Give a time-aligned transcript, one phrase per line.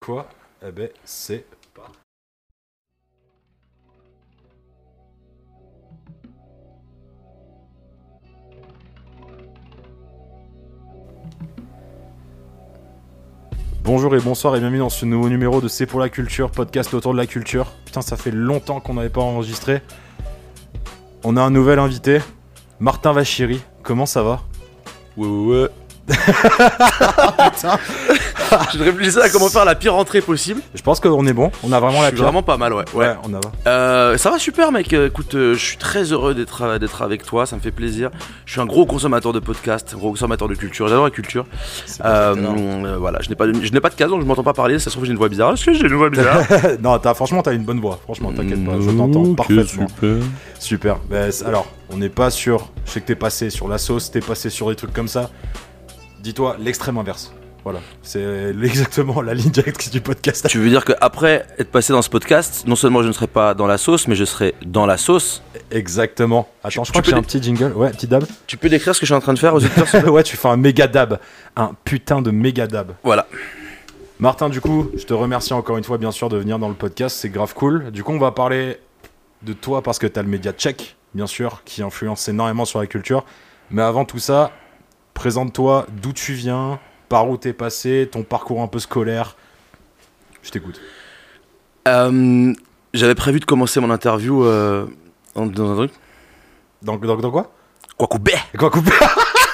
[0.00, 0.26] Quoi?
[0.66, 1.44] Eh ben, c'est
[1.74, 1.92] pas.
[13.84, 16.94] Bonjour et bonsoir et bienvenue dans ce nouveau numéro de C'est pour la culture, podcast
[16.94, 17.66] autour de la culture.
[17.84, 19.82] Putain, ça fait longtemps qu'on n'avait pas enregistré.
[21.24, 22.20] On a un nouvel invité,
[22.78, 23.60] Martin Vachiri.
[23.82, 24.40] Comment ça va?
[25.18, 25.68] Ouais, ouais, ouais.
[28.74, 30.60] je réfléchissais à comment faire la pire entrée possible.
[30.74, 32.24] Je pense qu'on est bon, on a vraiment je la suis pire.
[32.24, 32.84] vraiment pas mal, ouais.
[32.94, 33.14] Ouais, ouais.
[33.24, 33.40] on a.
[33.68, 34.92] Euh, ça va super, mec.
[34.92, 37.46] Euh, Écoute, euh, je suis très heureux d'être d'être avec toi.
[37.46, 38.10] Ça me fait plaisir.
[38.46, 40.88] Je suis un gros consommateur de podcasts, gros consommateur de culture.
[40.88, 41.46] J'adore la culture.
[42.04, 44.42] Euh, euh, voilà, je n'ai pas de, je n'ai pas de cas, donc je m'entends
[44.44, 44.78] pas parler.
[44.78, 45.52] Ça se trouve j'ai une voix bizarre.
[45.52, 46.42] Est-ce que j'ai une voix bizarre
[46.82, 47.98] non, t'as, franchement, t'as une bonne voix.
[48.04, 49.86] Franchement, t'inquiète pas, je t'entends parfaitement.
[50.58, 50.98] Super.
[51.08, 52.68] Ben, c- alors, on n'est pas sur.
[52.86, 55.30] Je sais que t'es passé sur la sauce, t'es passé sur des trucs comme ça.
[56.22, 57.32] Dis-toi l'extrême inverse.
[57.64, 57.80] Voilà.
[58.02, 60.46] C'est exactement la ligne directrice du podcast.
[60.48, 63.54] Tu veux dire qu'après être passé dans ce podcast, non seulement je ne serai pas
[63.54, 65.42] dans la sauce, mais je serai dans la sauce.
[65.70, 66.48] Exactement.
[66.64, 67.72] Attends, Tu- je crois tu que j'ai un petit jingle.
[67.72, 68.24] Ouais, petit dab.
[68.46, 70.36] Tu peux décrire ce que je suis en train de faire aux auditeurs ouais, tu
[70.36, 71.18] fais un méga dab.
[71.56, 72.92] Un putain de méga dab.
[73.04, 73.26] Voilà.
[74.18, 76.74] Martin, du coup, je te remercie encore une fois, bien sûr, de venir dans le
[76.74, 77.16] podcast.
[77.18, 77.90] C'est grave cool.
[77.90, 78.78] Du coup, on va parler
[79.42, 82.86] de toi parce que t'as le média tchèque, bien sûr, qui influence énormément sur la
[82.86, 83.24] culture.
[83.70, 84.50] Mais avant tout ça,
[85.14, 86.78] présente-toi d'où tu viens,
[87.10, 89.36] par où t'es passé, ton parcours un peu scolaire.
[90.42, 90.80] Je t'écoute.
[91.88, 92.54] Euh,
[92.94, 94.86] J'avais prévu de commencer mon interview euh,
[95.34, 95.92] dans un truc.
[96.80, 97.52] Dans, dans, dans quoi?
[97.98, 98.92] Quoi couper Quoi couper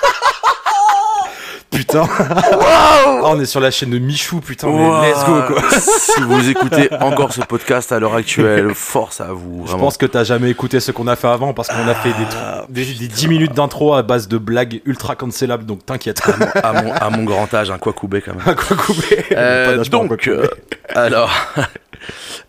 [1.88, 6.20] Putain Ah, On est sur la chaîne de Michou, putain, mais let's go quoi si
[6.22, 9.64] vous écoutez encore ce podcast à l'heure actuelle, force à vous.
[9.68, 12.10] Je pense que t'as jamais écouté ce qu'on a fait avant parce qu'on a fait
[12.10, 16.22] des, trucs- des, des 10 minutes d'intro à base de blagues ultra cancellables, donc t'inquiète.
[16.62, 18.42] à, mon, à mon grand âge, un quoi couper quand même.
[18.46, 20.46] À quoi couper Euh, quoi donc, euh,
[20.94, 21.30] alors,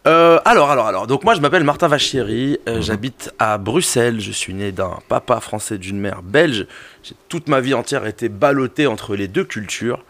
[0.06, 1.08] Euh, alors, alors, alors.
[1.08, 2.60] Donc moi, je m'appelle Martin Vachieri.
[2.70, 2.82] euh, Mhm.
[2.82, 4.22] J'habite à Bruxelles.
[4.22, 6.66] Je suis né d'un papa français, d'une mère belge.
[7.04, 10.04] J'ai toute ma vie entière été ballotté entre les deux cultures.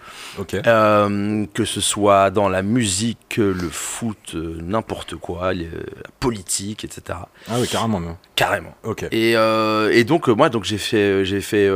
[0.68, 7.18] Euh, que ce soit dans la musique, le foot, n'importe quoi, les- la politique, etc.
[7.50, 8.16] Ah oui, carrément même.
[8.36, 8.76] Carrément.
[8.84, 9.06] Ok.
[9.12, 11.68] Et, et donc moi donc j'ai fait j'ai fait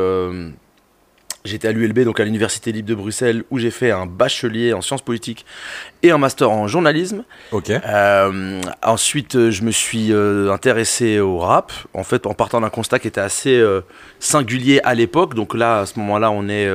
[1.45, 4.81] j'étais à l'ULB donc à l'université libre de Bruxelles où j'ai fait un bachelier en
[4.81, 5.45] sciences politiques
[6.03, 7.23] et un master en journalisme.
[7.51, 7.69] Ok.
[7.69, 12.99] Euh, ensuite je me suis euh, intéressé au rap en fait en partant d'un constat
[12.99, 13.81] qui était assez euh,
[14.19, 16.69] singulier à l'époque donc là à ce moment-là on est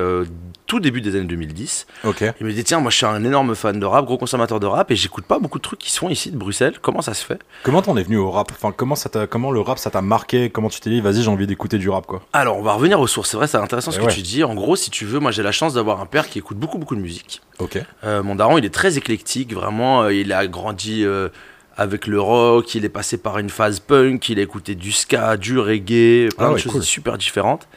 [0.67, 1.87] tout début des années 2010.
[2.03, 2.23] Ok.
[2.39, 4.67] Il me dit tiens moi je suis un énorme fan de rap, gros consommateur de
[4.67, 6.75] rap et j'écoute pas beaucoup de trucs qui se font ici de Bruxelles.
[6.81, 7.39] Comment ça se fait?
[7.63, 8.51] Comment t'en es venu au rap?
[8.51, 10.49] Enfin, comment, ça comment le rap ça t'a marqué?
[10.49, 12.21] Comment tu t'es dit, vas-y, j'ai envie d'écouter du rap quoi?
[12.33, 13.31] Alors, on va revenir aux sources.
[13.31, 14.43] C'est vrai, c'est intéressant ce Eh que tu dis.
[14.43, 16.77] En gros, si tu veux, moi j'ai la chance d'avoir un père qui écoute beaucoup,
[16.77, 17.41] beaucoup de musique.
[17.59, 17.79] Ok.
[18.03, 20.03] Euh, mon daron, il est très éclectique, vraiment.
[20.03, 21.29] euh, il a grandi euh,
[21.77, 25.37] avec le rock, il est passé par une phase punk, il a écouté du ska,
[25.37, 26.83] du reggae, plein Ah de ouais, choses cool.
[26.83, 27.67] super différentes.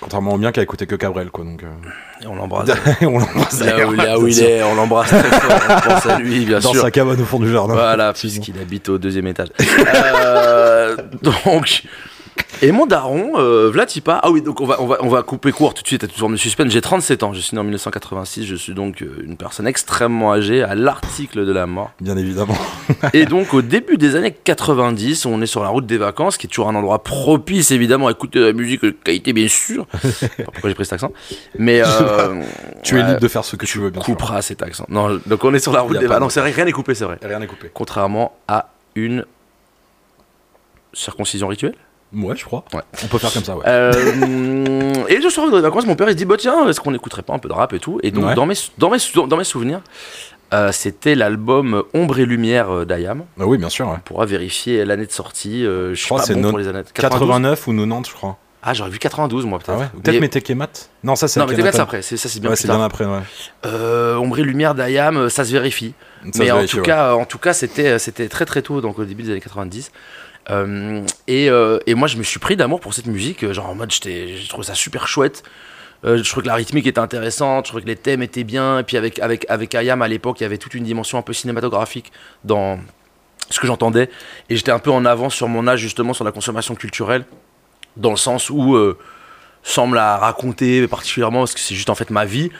[0.00, 1.62] Contrairement au mien qui a écouté que Cabrel quoi, donc.
[1.62, 1.66] euh,
[2.22, 2.68] Et on l'embrasse.
[3.02, 5.58] on l'embrasse là où, d'ailleurs, là où il est, on l'embrasse très fort.
[5.68, 6.82] On pense à lui, bien Dans sûr.
[6.82, 7.74] sa cabane au fond du jardin.
[7.74, 9.48] Voilà, puisqu'il habite au deuxième étage.
[9.60, 11.82] Euh, donc,
[12.62, 15.52] et mon daron, euh, Vlatipa, ah oui, donc on va, on, va, on va couper
[15.52, 16.70] court tout de suite à toute forme de suspense.
[16.70, 20.32] J'ai 37 ans, je suis né en 1986, je suis donc euh, une personne extrêmement
[20.32, 21.92] âgée, à l'article de la mort.
[22.00, 22.56] Bien évidemment.
[23.12, 26.46] Et donc, au début des années 90, on est sur la route des vacances, qui
[26.46, 29.86] est toujours un endroit propice, évidemment, à écouter de la musique de qualité, bien sûr.
[30.44, 31.12] Pourquoi j'ai pris cet accent?
[31.58, 31.82] Mais.
[31.84, 32.42] Euh,
[32.82, 34.14] Tu es libre de faire ce que tu veux, bien sûr.
[34.14, 34.86] coupera cet accent.
[34.88, 36.34] Non, donc on est sur la route des vacances.
[36.34, 37.70] c'est vrai, rien n'est coupé, c'est vrai Rien n'est coupé.
[37.74, 39.24] contrairement à une
[40.92, 41.74] circoncision rituelle?
[42.14, 42.64] Ouais, je crois.
[42.72, 42.80] Ouais.
[43.04, 43.64] On peut faire comme ça, ouais.
[43.66, 46.90] Euh, et le soir de vacances, mon père il se dit bah tiens, est-ce qu'on
[46.92, 47.98] n'écouterait pas un peu de rap et tout?
[48.02, 48.34] Et donc Ouais.
[48.34, 49.80] dans, mes, dans, mes, dans mes souvenirs,
[50.54, 53.24] euh, c'était l'album Ombre et Lumière euh, d'Ayam.
[53.40, 53.94] Ah oui, bien sûr, ouais.
[53.96, 55.66] On pourra vérifier l'année de sortie.
[55.66, 56.82] euh, je suis crois que c'est bon non- pour les années.
[56.94, 58.36] 92 89 ou 90, je crois.
[58.68, 59.76] Ah j'aurais vu 92 moi peut-être.
[59.76, 62.16] Ah ouais Ou Peut-être Mais- Mettek et Mat Non, ça c'est non t'es après, c'est
[62.16, 62.78] ça c'est bien Ouais, plus c'est tard.
[62.78, 63.20] bien après, ouais.
[63.64, 65.94] Euh, Ombre et Lumière d'Ayam, ça se vérifie.
[66.24, 68.80] Ça mais se en vérifie, tout, cas, en tout cas, c'était c'était très très tôt,
[68.80, 69.92] donc au début des années 90.
[70.50, 73.68] Euh, et, euh, et moi, je me suis pris d'amour pour cette musique, euh, genre
[73.68, 75.42] en mode, j'ai trouvé ça super chouette.
[76.04, 78.78] Je trouvais que la rythmique était intéressante, je trouvais que les thèmes étaient bien.
[78.78, 81.32] Et puis avec, avec, Ayam à l'époque, il y avait toute une dimension un peu
[81.32, 82.12] cinématographique
[82.44, 82.78] dans
[83.50, 84.08] ce que j'entendais.
[84.48, 87.24] Et j'étais un peu en avance sur mon âge, justement, sur la consommation culturelle,
[87.96, 88.78] dans le sens où,
[89.64, 92.50] sans me la raconter particulièrement, parce que c'est juste en fait ma vie,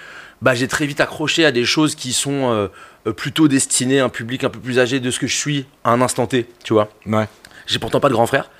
[0.42, 2.68] bah, j'ai très vite accroché à des choses qui sont
[3.16, 5.90] plutôt destinées à un public un peu plus âgé de ce que je suis à
[5.90, 6.88] un instant T, tu vois.
[7.06, 7.28] Ouais.
[7.66, 8.50] J'ai pourtant pas de grand frère.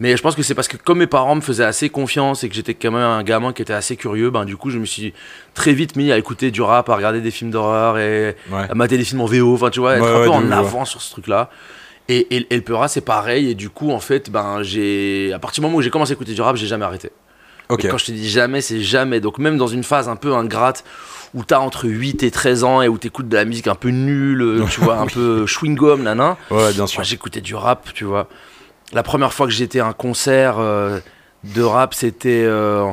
[0.00, 2.48] Mais je pense que c'est parce que comme mes parents me faisaient assez confiance et
[2.48, 4.84] que j'étais quand même un gamin qui était assez curieux, ben du coup je me
[4.84, 5.12] suis
[5.54, 8.66] très vite mis à écouter du rap, à regarder des films d'horreur et Ouais.
[8.70, 10.50] à mater des films en VO, enfin tu vois, être Ouais, un ouais, peu en
[10.52, 11.50] avant sur ce truc-là.
[12.08, 15.38] Et, et, et le Peura c'est pareil et du coup en fait ben j'ai à
[15.38, 17.10] partir du moment où j'ai commencé à écouter du rap j'ai jamais arrêté.
[17.70, 20.34] Et quand je te dis jamais c'est jamais donc même dans une phase un peu
[20.34, 20.84] ingrate
[21.34, 23.90] où t'as entre 8 et 13 ans et où t'écoutes de la musique un peu
[23.90, 26.36] nulle, tu vois, un peu chewing-gum, nanan.
[26.50, 27.00] Ouais, bien sûr.
[27.00, 28.28] Moi, j'écoutais du rap, tu vois.
[28.94, 31.00] La première fois que j'étais à un concert euh,
[31.44, 32.86] de rap, c'était euh,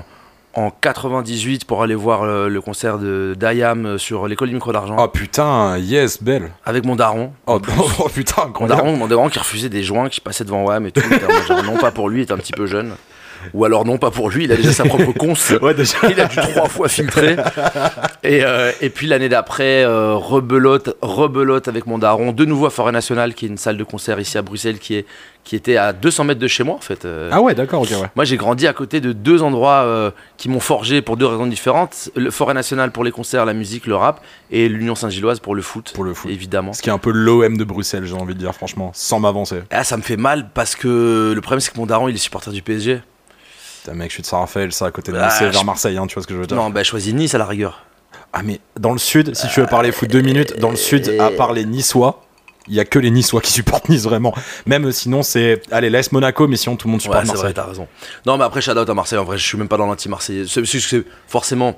[0.54, 4.98] en 98 pour aller voir euh, le concert de d'Ayam sur l'école du micro d'argent
[5.00, 6.52] Oh putain, yes, belle.
[6.66, 7.32] avec mon daron.
[7.48, 7.62] Oh,
[8.00, 8.82] oh, putain, Mon incroyable.
[8.82, 11.00] daron, mon daron qui refusait des joints qui passaient devant WAM et tout.
[11.48, 12.94] Genre, non, pas pour lui, il était un petit peu jeune.
[13.54, 15.52] Ou alors non, pas pour lui, il a déjà sa propre conce.
[15.62, 15.98] Ouais, déjà.
[16.10, 17.36] Il a dû trois fois filtrer.
[18.24, 22.70] Et, euh, et puis l'année d'après, euh, rebelote, rebelote avec mon daron, de nouveau à
[22.70, 25.06] Forêt Nationale, qui est une salle de concert ici à Bruxelles, qui, est,
[25.44, 27.06] qui était à 200 mètres de chez moi en fait.
[27.06, 28.08] Euh, Ah ouais, d'accord, ok, ouais.
[28.16, 32.10] Moi j'ai grandi à côté de deux endroits qui m'ont forgé pour deux raisons différentes.
[32.16, 34.22] Le Forêt Nationale pour les concerts, la musique, le rap,
[34.52, 35.92] et l'Union Saint-Gilloise pour le foot.
[35.94, 36.32] Pour le foot.
[36.32, 36.74] Évidemment.
[36.74, 39.60] Ce qui est un peu l'OM de Bruxelles, j'ai envie de dire, franchement, sans m'avancer.
[39.72, 42.20] Ah, ça me fait mal parce que le problème c'est que mon daron il est
[42.20, 43.02] supporter du PSG.
[43.86, 46.08] Putain, mec, je suis de Saint-Raphaël, ça, à côté de Ah, Nice, vers Marseille, hein,
[46.08, 46.58] tu vois ce que je veux dire.
[46.58, 47.84] Non, bah choisis Nice à la rigueur.
[48.34, 51.08] Ah, mais dans le sud, si tu veux parler foot deux minutes, dans le sud,
[51.20, 52.24] à part les Niçois,
[52.68, 54.34] il y a que les Niçois qui supportent Nice, vraiment.
[54.66, 55.62] Même sinon, c'est.
[55.72, 57.54] Allez, l'AS Monaco, mais sinon, tout le monde Ouais, supporte c'est vrai, Marseille.
[57.54, 57.88] t'as raison.
[58.26, 59.20] Non, mais après, shout out à Marseille.
[59.20, 60.46] En vrai, je suis même pas dans l'anti-Marseillais.
[60.48, 61.78] C'est c'est- c'est forcément.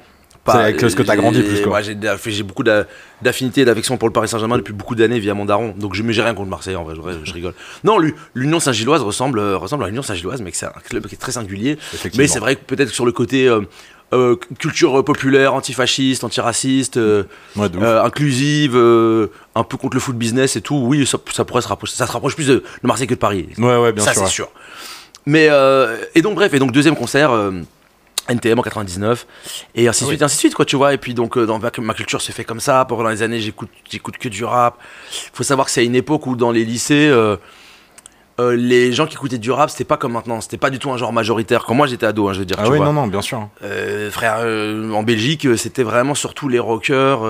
[0.53, 1.73] C'est avec ce que t'as grandi plus, quoi.
[1.73, 2.85] ouais, j'ai beaucoup d'a-
[3.21, 5.73] d'affinité et d'affection pour le Paris Saint-Germain depuis beaucoup d'années via mon daron.
[5.77, 7.53] Donc, je j'ai rien contre Marseille, en vrai, je, je rigole.
[7.83, 11.15] Non, l'U- l'Union Saint-Gilloise ressemble, euh, ressemble à l'Union Saint-Gilloise, mais c'est un club qui
[11.15, 11.77] est très singulier.
[12.17, 13.47] Mais c'est vrai que peut-être sur le côté.
[13.47, 13.61] euh,
[14.13, 17.23] euh, culture populaire, antifasciste, antiraciste, euh,
[17.57, 21.61] Ouais, euh, inclusive, un peu contre le foot business et tout, oui, ça, ça pourrait
[21.61, 21.93] se rapprocher.
[21.93, 23.49] Ça se rapproche plus de, de Marseille que de Paris.
[23.57, 24.19] Ouais, ouais, bien ça, sûr.
[24.21, 24.31] c'est ouais.
[24.31, 24.49] sûr.
[25.25, 25.49] Mais,
[26.15, 27.31] et donc, bref, et donc, deuxième concert,
[28.29, 29.27] NTM en 99,
[29.75, 30.93] et ainsi de Ah suite, et ainsi de suite, quoi, tu vois.
[30.93, 32.85] Et puis, donc, euh, dans ma, culture se fait comme ça.
[32.85, 34.77] Pendant les années, j'écoute, j'écoute que du rap.
[35.33, 37.37] faut savoir que c'est à une époque où, dans les lycées, euh,
[38.39, 40.41] euh, les gens qui écoutaient du rap, c'était pas comme maintenant.
[40.41, 41.65] C'était pas du tout un genre majoritaire.
[41.65, 42.57] Quand moi, j'étais ado, hein, je veux dire.
[42.59, 42.85] Ah tu oui, vois.
[42.85, 43.49] non, non, bien sûr.
[43.63, 44.39] Euh, frère,
[44.93, 47.21] en Belgique, c'était vraiment surtout les rockers.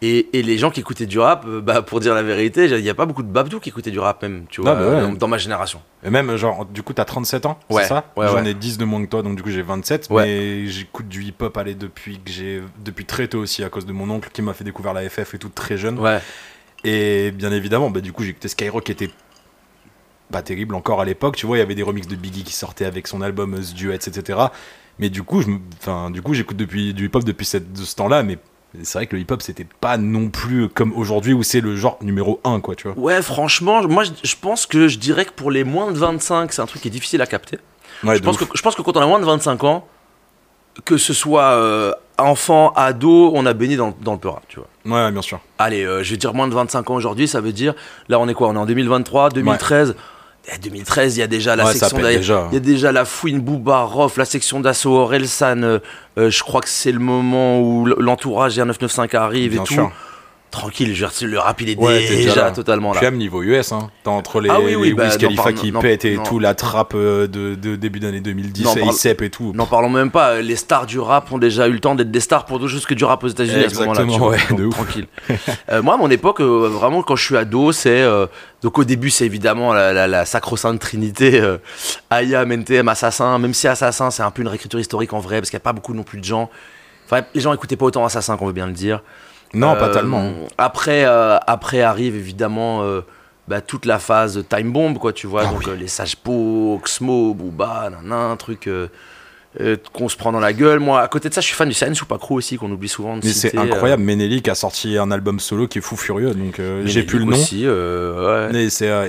[0.00, 2.82] Et, et les gens qui écoutaient du rap, euh, bah, pour dire la vérité, il
[2.82, 5.06] n'y a pas beaucoup de babdous qui écoutaient du rap, même, tu vois, Ah bah
[5.08, 5.16] ouais.
[5.16, 5.80] dans, ma génération.
[6.04, 8.78] Et même, genre, du coup, t'as 37 ans, Ouais, c'est ça ouais, J'en ai 10
[8.78, 10.06] de moins que toi, donc du coup, j'ai 27.
[10.10, 10.24] Ouais.
[10.24, 12.62] Mais j'écoute du hip-hop, allez, depuis que j'ai.
[12.84, 15.34] Depuis très tôt aussi, à cause de mon oncle qui m'a fait découvrir la FF
[15.34, 15.98] et tout très jeune.
[15.98, 16.20] Ouais.
[16.84, 19.10] Et bien évidemment, bah, du coup, écouté Skyrock qui était
[20.30, 21.36] pas terrible encore à l'époque.
[21.36, 23.74] Tu vois, il y avait des remixes de Biggie qui sortaient avec son album The
[23.74, 24.38] Duets, etc.
[25.00, 27.82] Mais du coup, je me- enfin, du coup, j'écoute depuis du hip-hop depuis cette- de
[27.82, 28.22] ce temps-là.
[28.22, 28.38] Mais
[28.82, 31.98] c'est vrai que le hip-hop, c'était pas non plus comme aujourd'hui où c'est le genre
[32.02, 32.98] numéro 1, quoi, tu vois.
[32.98, 36.52] Ouais, franchement, moi, je, je pense que je dirais que pour les moins de 25,
[36.52, 37.58] c'est un truc qui est difficile à capter.
[38.04, 39.86] Ouais, Je pense, que, je pense que quand on a moins de 25 ans,
[40.84, 44.68] que ce soit euh, enfant, ado, on a baigné dans, dans le peur, tu vois.
[44.84, 45.40] Ouais, bien sûr.
[45.58, 47.74] Allez, euh, je vais dire moins de 25 ans aujourd'hui, ça veut dire,
[48.08, 48.48] là on est quoi?
[48.48, 49.96] On est en 2023, 2013.
[50.54, 52.48] Eh, 2013, il y a déjà la Ouais, section déjà.
[52.50, 55.62] Il y a déjà la fouine Booba, Rof, la section d'assaut Orelsan.
[55.62, 55.78] euh,
[56.18, 59.74] euh, je crois que c'est le moment où l'entourage R995 arrive Bien et tout.
[60.50, 63.00] Tranquille, je dire, le rap il est Ouais, déjà, totalement là.
[63.00, 63.90] Puis même niveau US, hein.
[64.02, 66.22] T'as entre les, Ah oui, oui, les bah, Khalifa qui pètent et non.
[66.22, 69.52] tout, la trappe euh, de, de début d'année 2010, N'en et ICEP et tout.
[69.54, 72.20] N'en parlons même pas, les stars du rap ont déjà eu le temps d'être des
[72.20, 74.04] stars pour d'autres choses que du rap aux États-Unis à ce moment-là.
[74.04, 74.38] ouais,
[74.70, 75.06] tranquille.
[75.70, 78.00] Euh, moi, à mon époque, euh, vraiment, quand je suis ado, c'est.
[78.00, 78.26] euh,
[78.62, 81.58] donc, au début, c'est évidemment la, la, la sacro-sainte trinité euh,
[82.10, 83.38] IAM, NTM, Assassin.
[83.38, 85.64] Même si Assassin, c'est un peu une réécriture historique en vrai, parce qu'il n'y a
[85.64, 86.48] pas beaucoup non plus de gens.
[87.04, 89.02] Enfin, les gens écoutaient pas autant Assassin qu'on veut bien le dire.
[89.54, 90.30] Non, pas Euh, tellement.
[90.58, 93.00] Après, euh, après arrive évidemment euh,
[93.48, 95.42] bah, toute la phase Time Bomb, quoi, tu vois.
[95.46, 95.66] Ah donc oui.
[95.70, 98.88] euh, les Sage Po, Xmo, Booba, nan, truc euh,
[99.60, 100.78] euh, qu'on se prend dans la gueule.
[100.80, 102.70] Moi, à côté de ça, je suis fan du Science ou pas Crew aussi, qu'on
[102.70, 105.96] oublie souvent de Mais c'est incroyable, Menelik a sorti un album solo qui est fou
[105.96, 107.32] furieux, donc euh, euh, j'ai plus le nom.
[107.32, 108.68] Aussi, euh, ouais.
[108.68, 109.08] C'est euh,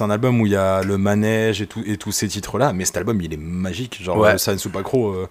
[0.00, 2.84] un album où il y a le manège et, tout, et tous ces titres-là, mais
[2.84, 3.98] cet album il est magique.
[4.02, 4.36] Genre, Ouais.
[4.36, 5.28] Science Supacro, euh,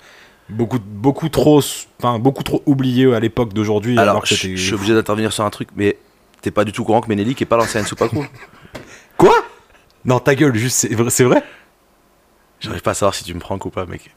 [0.50, 1.62] beaucoup, beaucoup, trop,
[2.00, 3.98] enfin, beaucoup trop oublié à l'époque d'aujourd'hui.
[3.98, 5.98] Alors, Alors, que je suis obligé d'intervenir sur un truc, mais
[6.42, 7.66] t'es pas du tout au courant que Menelik est pas pas
[8.08, 8.26] Crew.
[9.18, 9.36] Quoi?
[10.06, 11.10] Non, ta gueule, juste, c'est vrai.
[11.10, 11.44] C'est vrai
[12.60, 14.14] J'arrive pas à savoir si tu me prends ou pas, mec.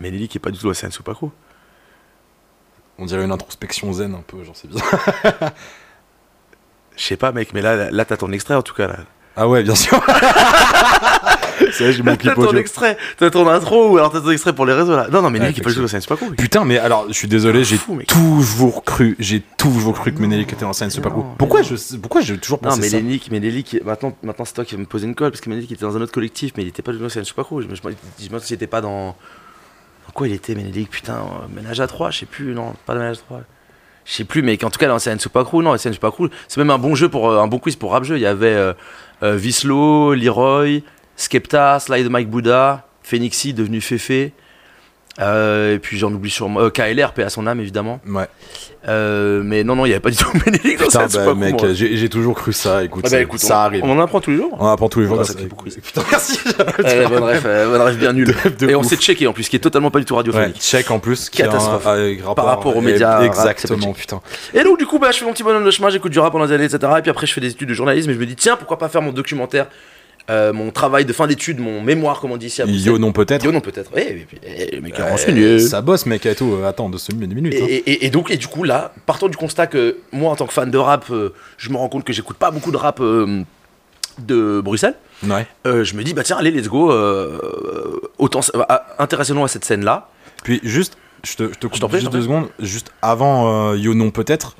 [0.00, 0.70] Menelik est pas du tout
[1.04, 1.30] pas Crew.
[2.98, 4.86] On dirait une introspection zen un peu, genre c'est bizarre.
[6.96, 8.88] Je sais pas, mec, mais là, là, t'as ton extrait en tout cas.
[8.88, 8.96] Là.
[9.36, 10.00] Ah ouais, bien sûr.
[11.76, 12.58] C'est j'ai mon T'as ton audio.
[12.58, 15.08] extrait, t'as ton intro ou alors t'as ton extrait pour les réseaux là.
[15.10, 16.34] Non, non, mais Ouais, Menelik est pas du tout c'est pas cool.
[16.36, 18.06] Putain, mais alors, je suis désolé, j'ai fou, mec.
[18.06, 21.36] toujours cru, j'ai toujours cru que Menelik était dans Science Super Non, Cool.
[21.38, 24.64] Pourquoi je, pourquoi j'ai toujours Non, pensé mais ça Menelik, Menelik, maintenant, maintenant c'est toi
[24.64, 26.62] qui vas me poser une colle parce que Menelik était dans un autre collectif, mais
[26.62, 27.62] il était pas du tout dans je sais pas quoi.
[27.62, 27.94] Je me je me
[28.28, 29.08] demande s'il était pas dans.
[30.06, 32.94] Dans quoi il était, Menelik Putain, euh, ménage à 3, je sais plus, non, pas
[32.94, 33.40] de ménage à 3.
[34.04, 36.28] Je sais plus, mais en tout cas, dans CN Super Crew, non, CN Super Crew,
[36.46, 38.16] c'est même un bon jeu pour euh, un bon quiz pour rap jeu.
[38.16, 38.72] Il y avait euh,
[39.24, 40.82] euh, Vislo, Leroy,
[41.16, 44.32] Skepta, Slide Mike Buddha, Phoenixy devenu Fefe.
[45.18, 46.60] Euh, et puis j'en oublie sûrement.
[46.60, 48.00] Euh, KLR, paix à son âme évidemment.
[48.06, 48.26] Ouais.
[48.86, 51.54] Euh, mais non, non, il n'y avait pas du tout Menelik dans Super bah, mec,
[51.72, 52.84] j'ai j'ai toujours cru ça.
[52.84, 53.82] Écoute, Ah bah, ça- écoute, ça on, arrive.
[53.84, 54.54] on en apprend tous les jours.
[54.60, 55.14] On apprend tous les jours.
[55.16, 55.70] Ouais, grâce ça fait beaucoup.
[55.70, 56.38] Putain, merci.
[56.84, 58.34] Euh, bonne ref, euh, bonne ref bien nulle.
[58.58, 60.60] De Et on s'est checké en plus, qui est totalement pas du tout Ouais, radiophonique.
[60.60, 61.28] check en plus.
[61.32, 61.84] un- Catastrophe.
[61.86, 64.20] rapport, Par rapport aux et- médias Exactement, putain.
[64.52, 66.30] Et donc, du coup, bah, je fais mon petit bonhomme de chemin, j'écoute du rap
[66.32, 66.92] pendant des années, etc.
[66.98, 68.76] Et puis après, je fais des études de journalisme et je me dis, tiens, pourquoi
[68.78, 69.66] pas faire mon documentaire,
[70.28, 72.86] euh, mon travail de fin d'études, mon mémoire, comme on dit ici à Bruxelles.
[72.86, 73.44] Yo, non, peut-être.
[73.44, 73.90] Yo, non, peut-être.
[73.96, 75.58] Eh, et puis, eh, mec Euh, renseigné.
[75.60, 76.52] Ça bosse, mec, et tout.
[76.54, 77.54] Euh, Attends, deux minutes.
[77.54, 77.66] Et, hein.
[77.86, 80.52] et- et donc, et du coup, là, partant du constat que moi, en tant que
[80.52, 83.00] fan de rap, euh, je me rends compte que j'écoute pas beaucoup de rap
[84.18, 84.94] de Bruxelles.
[85.26, 85.46] Ouais.
[85.64, 86.90] Je me dis, bah tiens, allez, let's go.
[88.18, 88.40] autant,
[88.98, 90.08] intéressons-nous à cette scène-là.
[90.42, 92.48] Puis juste, je te, je te coupe je juste deux secondes.
[92.58, 94.56] Juste avant Yo non peut-être,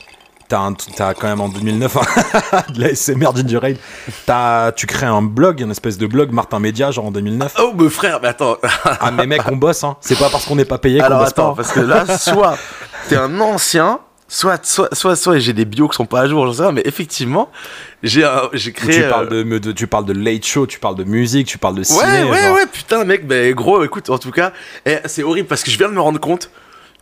[0.49, 3.77] t'as quand même en 2009 hein, de la SMR Ginger Ale.
[4.27, 7.55] T'as- Tu crées un blog, une espèce de blog Martin Média, genre en 2009.
[7.61, 8.57] Oh, mais frère, mais attends.
[8.85, 9.97] Ah mais mec, on bosse, hein.
[10.01, 11.57] C'est pas parce qu'on n'est pas payé qu'on Alors bosse attends, pas.
[11.63, 12.57] parce que là, soit
[13.09, 16.47] t'es un ancien, soit, soit, soit, soit j'ai des bios qui sont pas à jour,
[16.47, 17.49] j'en sais rien, mais effectivement,
[18.03, 18.97] j'ai j'ai créé.
[18.97, 21.59] Tu euh, parles, de, de- tu parles de late show, tu parles de musique, tu
[21.59, 22.01] parles de ciné.
[22.01, 22.55] Ouais, ouais, genre.
[22.57, 24.53] ouais, putain, mec, mais gros, écoute, en tout cas,
[24.85, 26.51] eh, c'est horrible parce que je viens de me rendre compte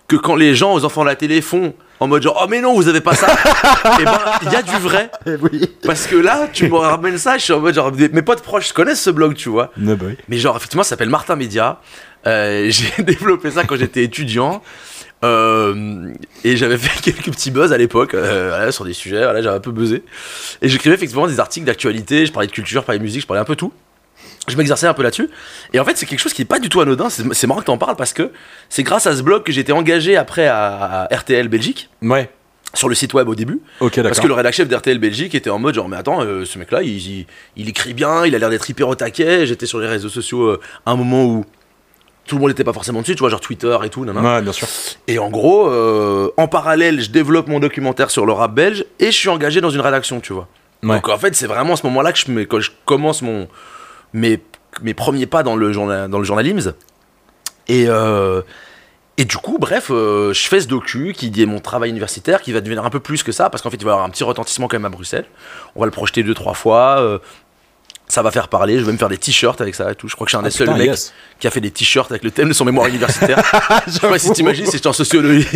[0.09, 2.61] que quand les gens aux enfants de la télé font en mode genre, oh mais
[2.61, 3.29] non, vous avez pas ça,
[4.01, 5.11] et ben, il y a du vrai.
[5.85, 8.73] Parce que là, tu me ramènes ça, je suis en mode genre, mes potes proches
[8.73, 9.71] connaissent ce blog, tu vois.
[9.77, 10.17] No boy.
[10.29, 11.81] Mais genre, effectivement, ça s'appelle Martin Média.
[12.27, 14.63] Euh, j'ai développé ça quand j'étais étudiant.
[15.25, 19.41] Euh, et j'avais fait quelques petits buzz à l'époque euh, voilà, sur des sujets, voilà,
[19.41, 20.03] j'avais un peu buzzé.
[20.61, 23.27] Et j'écrivais effectivement des articles d'actualité, je parlais de culture, je parlais de musique, je
[23.27, 23.73] parlais un peu tout.
[24.49, 25.31] Je m'exerçais un peu là-dessus.
[25.73, 27.09] Et en fait, c'est quelque chose qui est pas du tout anodin.
[27.09, 28.31] C'est marrant que t'en parles parce que
[28.69, 32.29] c'est grâce à ce blog que j'ai été engagé après à, à RTL Belgique, Ouais.
[32.75, 33.61] sur le site web au début.
[33.81, 36.45] Ok, Parce que le rédac chef d'RTL Belgique était en mode genre mais attends euh,
[36.45, 39.47] ce mec là il, il, il écrit bien, il a l'air d'être hyper au taquet.
[39.47, 41.45] J'étais sur les réseaux sociaux euh, à un moment où
[42.27, 44.05] tout le monde n'était pas forcément dessus, tu vois genre Twitter et tout.
[44.05, 44.37] nanana.
[44.37, 44.67] Ouais, bien sûr.
[45.09, 49.07] Et en gros, euh, en parallèle, je développe mon documentaire sur le rap belge et
[49.07, 50.49] je suis engagé dans une rédaction, tu vois.
[50.83, 50.97] Ouais.
[50.97, 53.47] Donc en fait, c'est vraiment à ce moment-là que je, je commence mon,
[54.15, 54.41] mes,
[54.81, 55.73] mes premiers pas dans le,
[56.09, 56.73] dans le journalisme.
[57.69, 58.41] Et, euh,
[59.17, 62.53] et du coup, bref, euh, je fais ce docu qui est mon travail universitaire, qui
[62.53, 64.11] va devenir un peu plus que ça, parce qu'en fait, il va y avoir un
[64.11, 65.27] petit retentissement quand même à Bruxelles.
[65.77, 67.01] On va le projeter deux, trois fois.
[67.01, 67.19] euh,
[68.07, 70.09] ça va faire parler, je vais me faire des t-shirts avec ça et tout.
[70.09, 71.13] Je crois que je suis un des Ah, seuls putain, mecs yes.
[71.41, 73.43] qui a fait des t-shirts avec le thème de son mémoire universitaire.
[73.87, 75.47] je sais pas si t'imagines, si j'étais en sociologie.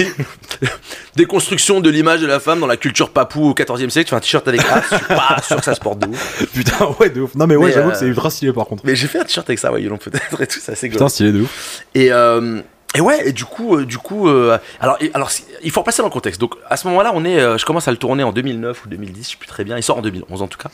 [1.17, 4.07] Déconstruction de l'image de la femme dans la culture papou au 14e siècle.
[4.07, 6.09] Tu fais un t-shirt avec A, je suis pas sûr que ça se porte de
[6.09, 6.47] ouf.
[6.55, 7.35] Putain, ouais, de ouf.
[7.35, 8.83] Non, mais ouais, j'avoue euh, que c'est ultra stylé par contre.
[8.87, 11.09] Mais j'ai fait un t-shirt avec ça, ouais, non peut-être et tout, c'est assez Putain,
[11.09, 11.83] stylé de ouf.
[11.95, 12.61] Et, euh,
[12.95, 15.81] et ouais, et du coup, euh, du coup, euh, alors, et- alors, c'est- il faut
[15.81, 16.41] repasser dans le contexte.
[16.41, 18.89] Donc, à ce moment-là, on est, euh, je commence à le tourner en 2009 ou
[18.89, 19.77] 2010, je sais plus très bien.
[19.77, 20.71] Il sort en 2011 en tout cas.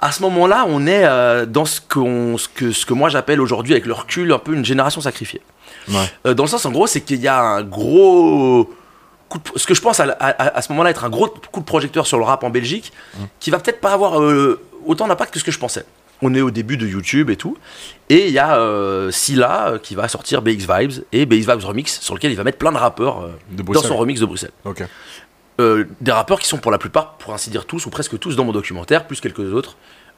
[0.00, 2.36] À ce moment-là, on est euh, dans ce, que,
[2.72, 5.42] ce que moi j'appelle aujourd'hui, avec le recul, un peu une génération sacrifiée.
[5.88, 5.96] Ouais.
[6.26, 8.70] Euh, dans le sens, en gros, c'est qu'il y a un gros
[9.28, 11.60] coup de- ce que je pense à, à- à ce moment-là être un gros coup
[11.60, 12.92] de projecteur sur le rap en Belgique,
[13.40, 15.84] qui va peut-être pas avoir euh, autant d'impact que ce que je pensais.
[16.22, 17.56] On est au début de YouTube et tout,
[18.10, 18.58] et il y a
[19.10, 22.58] Silla qui va sortir BX Vibes et BX Vibes Remix, sur lequel il va mettre
[22.58, 24.50] plein de rappeurs De dans son remix de Bruxelles.
[24.66, 24.82] Ok.
[25.60, 28.34] Euh, des rappeurs qui sont pour la plupart, pour ainsi dire tous, ou presque tous
[28.36, 29.76] dans mon documentaire, plus quelques autres.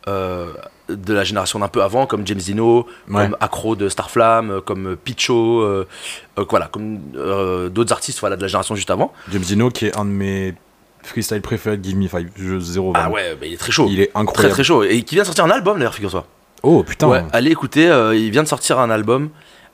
[0.08, 0.52] euh,
[0.88, 3.22] de la génération d'un peu avant, comme James Dino, Ouais.
[3.22, 5.86] comme Acro de Starflame, euh, comme Picho, euh,
[6.50, 6.98] voilà, comme
[7.70, 9.12] d'autres artistes voilà, de la génération juste avant.
[9.30, 10.54] James Dino, qui est un de mes
[11.04, 12.30] freestyles préférés de Give Me Five.
[12.36, 12.92] Je zéro.
[12.96, 13.86] Ah ouais, bah, il est très chaud.
[13.88, 14.54] Il est très incroyable.
[14.54, 14.82] très chaud.
[14.82, 16.26] Et qui vient de sortir un album d'ailleurs, figure-toi.
[16.64, 17.06] Oh putain.
[17.06, 17.84] Ouais, allez écouter,
[18.14, 19.30] il vient de sortir un album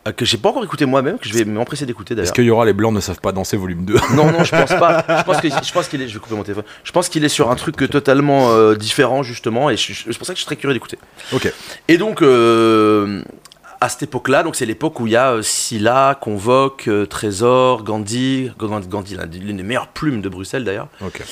[0.07, 2.27] euh, que j'ai pas encore écouté moi-même, que je vais m'empresser d'écouter d'ailleurs.
[2.27, 4.51] Est-ce qu'il y aura Les Blancs ne savent pas danser volume 2 Non, non, je
[4.51, 5.05] pense pas.
[5.19, 6.09] Je pense que- je pense qu'il est.
[6.09, 6.65] Je vais couper mon téléphone.
[6.85, 10.33] Je pense qu'il est sur un truc totalement euh, différent justement, et c'est pour ça
[10.33, 10.99] que je suis très curieux d'écouter.
[11.33, 11.53] Ok.
[11.89, 13.23] Et donc, euh,
[13.81, 19.17] à cette époque-là, donc c'est l'époque où il y a Scylla, Convoque, Trésor, Gandhi, Gandhi,
[19.41, 20.89] l'une des meilleures plumes de Bruxelles d'ailleurs.
[21.05, 21.23] Ok.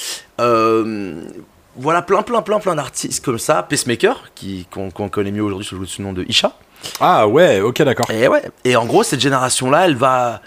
[1.78, 3.62] Voilà, plein, plein, plein, plein d'artistes comme ça.
[3.62, 6.52] Pacemaker, qui qu'on qu'on connaît mieux aujourd'hui sous le nom de Isha.
[7.00, 8.10] Ah ouais, ok, d'accord.
[8.10, 8.42] Et ouais.
[8.64, 10.40] Et en gros, cette génération-là, elle va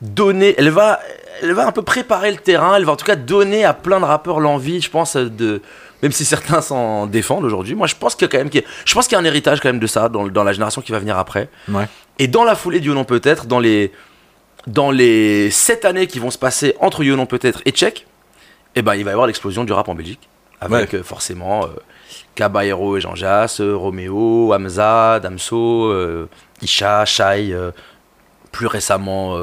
[0.00, 1.00] donner, elle va,
[1.42, 4.00] elle va un peu préparer le terrain, elle va en tout cas donner à plein
[4.00, 5.62] de rappeurs l'envie, je pense, de.
[6.02, 8.50] Même si certains s'en défendent aujourd'hui, moi je pense qu'il y a quand même,
[8.84, 10.82] je pense qu'il y a un héritage quand même de ça dans, dans la génération
[10.82, 11.48] qui va venir après.
[11.68, 11.86] Ouais.
[12.18, 13.92] Et dans la foulée du Yonon peut-être, dans les,
[14.66, 18.08] dans les 7 années qui vont se passer entre Yonon peut-être et Tchèque,
[18.74, 20.28] eh ben, il va y avoir l'explosion du rap en Belgique.
[20.60, 21.68] Avec euh, forcément euh,
[22.34, 26.28] Caballero et Jean Jass, euh, Roméo, Hamza, Damso, euh,
[26.62, 27.70] Isha, Shai, euh,
[28.50, 29.36] plus récemment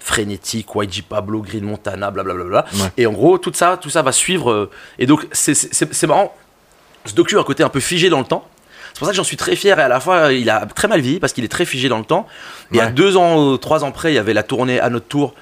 [0.00, 2.66] Frénétique, YG Pablo, Green Montana, blablabla.
[2.74, 2.80] Ouais.
[2.98, 4.68] Et en gros, tout ça, tout ça va suivre.
[4.98, 6.34] et donc, c'est- marrant.
[7.06, 8.46] Ce docu a un côté un peu figé dans le temps.
[8.92, 10.88] C'est pour ça que j'en suis très fier et à la fois il a très
[10.88, 12.26] mal vieilli parce qu'il est très figé dans le temps.
[12.72, 12.92] Et à Ouais.
[12.92, 15.34] deux ans, trois ans près, il y avait la tournée à notre tour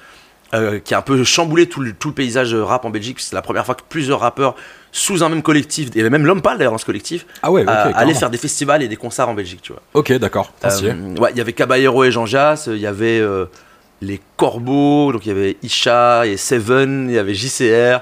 [0.53, 3.19] euh, qui a un peu chamboulé tout le, tout le paysage rap en Belgique.
[3.19, 4.55] C'est la première fois que plusieurs rappeurs
[4.91, 8.13] sous un même collectif, avait même l'homme pâle d'ailleurs dans ce collectif, Ah ouais, euh,
[8.13, 9.81] faire des festivals et des concerts en Belgique, tu vois.
[9.95, 10.53] Ok, d'accord.
[10.63, 13.45] Euh, ouais, il y avait Caballero et Jean Jass, il y avait euh,
[14.01, 18.01] les Corbeaux, donc il y avait Isha, il y avait Seven, il y avait JCR,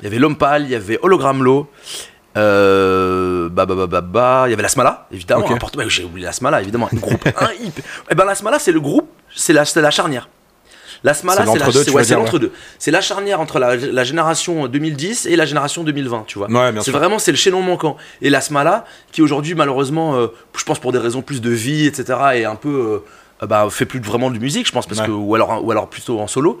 [0.00, 1.70] il y avait L'Homme Pâle, il y avait Hologram Low,
[2.36, 5.44] euh, bah, bah, bah, bah, bah, il y avait la Smala, évidemment.
[5.46, 5.52] Ok.
[5.52, 6.88] important- ouais, J'ai oublié la Smala, évidemment.
[6.92, 7.72] Un groupe un hip.
[8.10, 10.28] Et ben la Smala, c'est le groupe, c'est la, c'est la charnière.
[11.04, 15.84] La Smala, C'est l'entre-deux, c'est la charnière entre la, la génération 2010 et la génération
[15.84, 16.50] 2020, tu vois.
[16.50, 17.96] Ouais, C'est vraiment c'est le chaînon manquant.
[18.22, 21.86] Et la Smala, qui aujourd'hui malheureusement, euh, je pense pour des raisons plus de vie,
[21.86, 23.02] etc., est un peu,
[23.42, 25.06] euh, bah, fait plus vraiment de musique, je pense, parce Ouais.
[25.06, 26.58] que ou alors ou alors plutôt en solo.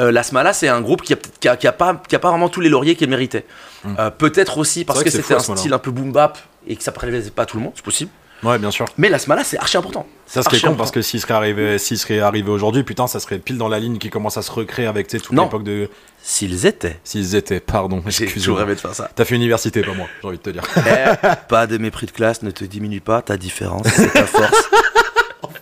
[0.00, 2.18] Euh, la Smala, c'est un groupe qui a, qui a, qui a pas, qui a
[2.20, 3.44] pas vraiment tous les lauriers qu'il méritait.
[3.84, 3.94] Mm.
[3.98, 6.92] Euh, peut-être aussi parce que c'était un style un peu boom bap et que ça
[6.92, 8.10] plaisait pas à tout le monde, c'est possible.
[8.42, 8.86] Ouais, bien sûr.
[8.96, 10.06] Mais la Smala, c'est archi important.
[10.26, 10.78] Ça serait Archi con important.
[10.78, 13.78] parce que s'il serait arrivé, s'il serait arrivé aujourd'hui, putain, ça serait pile dans la
[13.78, 15.88] ligne qui commence à se recréer avec toute l'époque de.
[16.22, 16.98] S'ils étaient.
[17.04, 19.10] S'ils étaient, pardon, J'ai toujours rêvé de faire ça.
[19.14, 20.62] T'as fait université, pas moi, j'ai envie de te dire.
[20.76, 24.68] Eh, pas de mépris de classe, ne te diminue pas, ta différence, c'est ta force.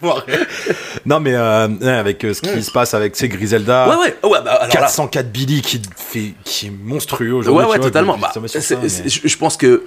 [1.06, 3.88] non, mais euh, avec euh, ce qui se passe avec ces Griselda.
[3.88, 7.64] ouais, ouais, ouais, bah alors là, 404 Billy qui, fait, qui est monstrueux aujourd'hui.
[7.64, 8.18] Ouais, ouais, vois, totalement.
[8.18, 9.84] Bah, ça mais- je pense que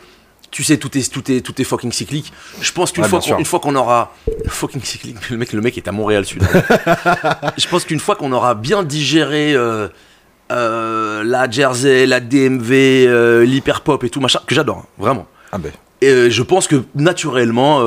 [0.52, 2.32] tu sais, tout est, tout est, tout est fucking cyclique.
[2.62, 3.40] Je pense qu'une Ouais, fois qu'on sûr.
[3.40, 4.14] une fois qu'on aura
[4.48, 6.42] fucking cyclique, le mec, le mec est à Montréal Sud.
[7.58, 9.88] je pense qu'une fois qu'on aura bien digéré euh,
[10.52, 15.28] euh, la Jersey, la DMV, euh, l'hyper pop et tout machin, que j'adore, hein, vraiment.
[15.52, 15.72] Ah ben.
[16.02, 17.82] Et euh, je pense que naturellement,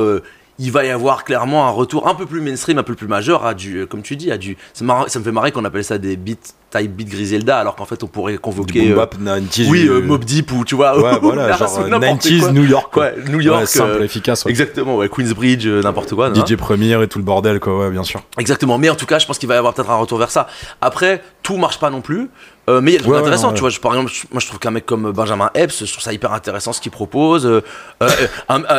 [0.59, 3.45] il va y avoir clairement un retour un peu plus mainstream, un peu plus majeur
[3.47, 4.57] à du, euh, comme tu dis, à du.
[4.75, 6.35] Ça, me fait marrer qu'on appelle ça des beats
[6.71, 8.81] type beat Griselda, alors qu'en fait on pourrait Du convoquer.
[8.83, 10.99] boom euh, bap, 90s, oui, euh, euh, Mob Deep ou tu vois.
[10.99, 12.53] Ouais, ou voilà, genre ou euh, n'importe 90s quoi.
[12.53, 12.93] New York.
[12.93, 13.03] quoi.
[13.05, 13.61] Ouais, New York.
[13.61, 14.45] Ouais, simple, euh, efficace.
[14.45, 14.51] ouais.
[14.51, 16.33] Exactement, ouais, Queensbridge, euh, n'importe quoi.
[16.33, 18.23] DJ Premier et tout le bordel, quoi, ouais, bien sûr.
[18.39, 20.31] Exactement, mais en tout cas, je pense qu'il va y avoir peut-être un retour vers
[20.31, 20.47] ça.
[20.81, 22.31] Après, tout marche pas non plus,
[22.69, 23.53] euh, mais il y a des trucs Ouais, ouais, intéressants.
[23.53, 25.91] tu vois, je, par exemple, je- moi je trouve qu'un mec comme Benjamin Epps, je
[25.91, 27.45] trouve ça hyper intéressant ce qu'il propose.
[27.47, 27.61] Euh,
[28.03, 28.09] euh,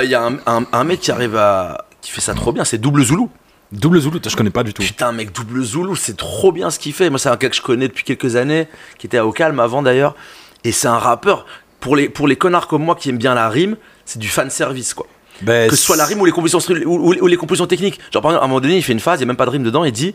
[0.03, 1.85] Il y a un, un- un mec qui arrive à.
[2.01, 3.23] qui fait ça trop bien, c'est Double Zulu.
[3.71, 4.83] Double Zulu, je connais pas du tout.
[4.83, 7.09] Putain, mec, Double Zulu, c'est trop bien ce qu'il fait.
[7.09, 8.67] Moi, c'est un gars que je connais depuis quelques années,
[8.99, 10.15] qui était à Au Calme avant d'ailleurs.
[10.63, 11.45] Et c'est un rappeur,
[11.79, 14.49] pour les, pour les connards comme moi qui aiment bien la rime, c'est du fan
[14.49, 15.07] service quoi.
[15.41, 17.99] Ben, que ce soit la rime ou les compositions, ou, ou- ou les compositions techniques.
[18.13, 19.35] Genre, par exemple, à un moment donné, il fait une phase, il n'y a même
[19.37, 20.13] pas de rime dedans, il dit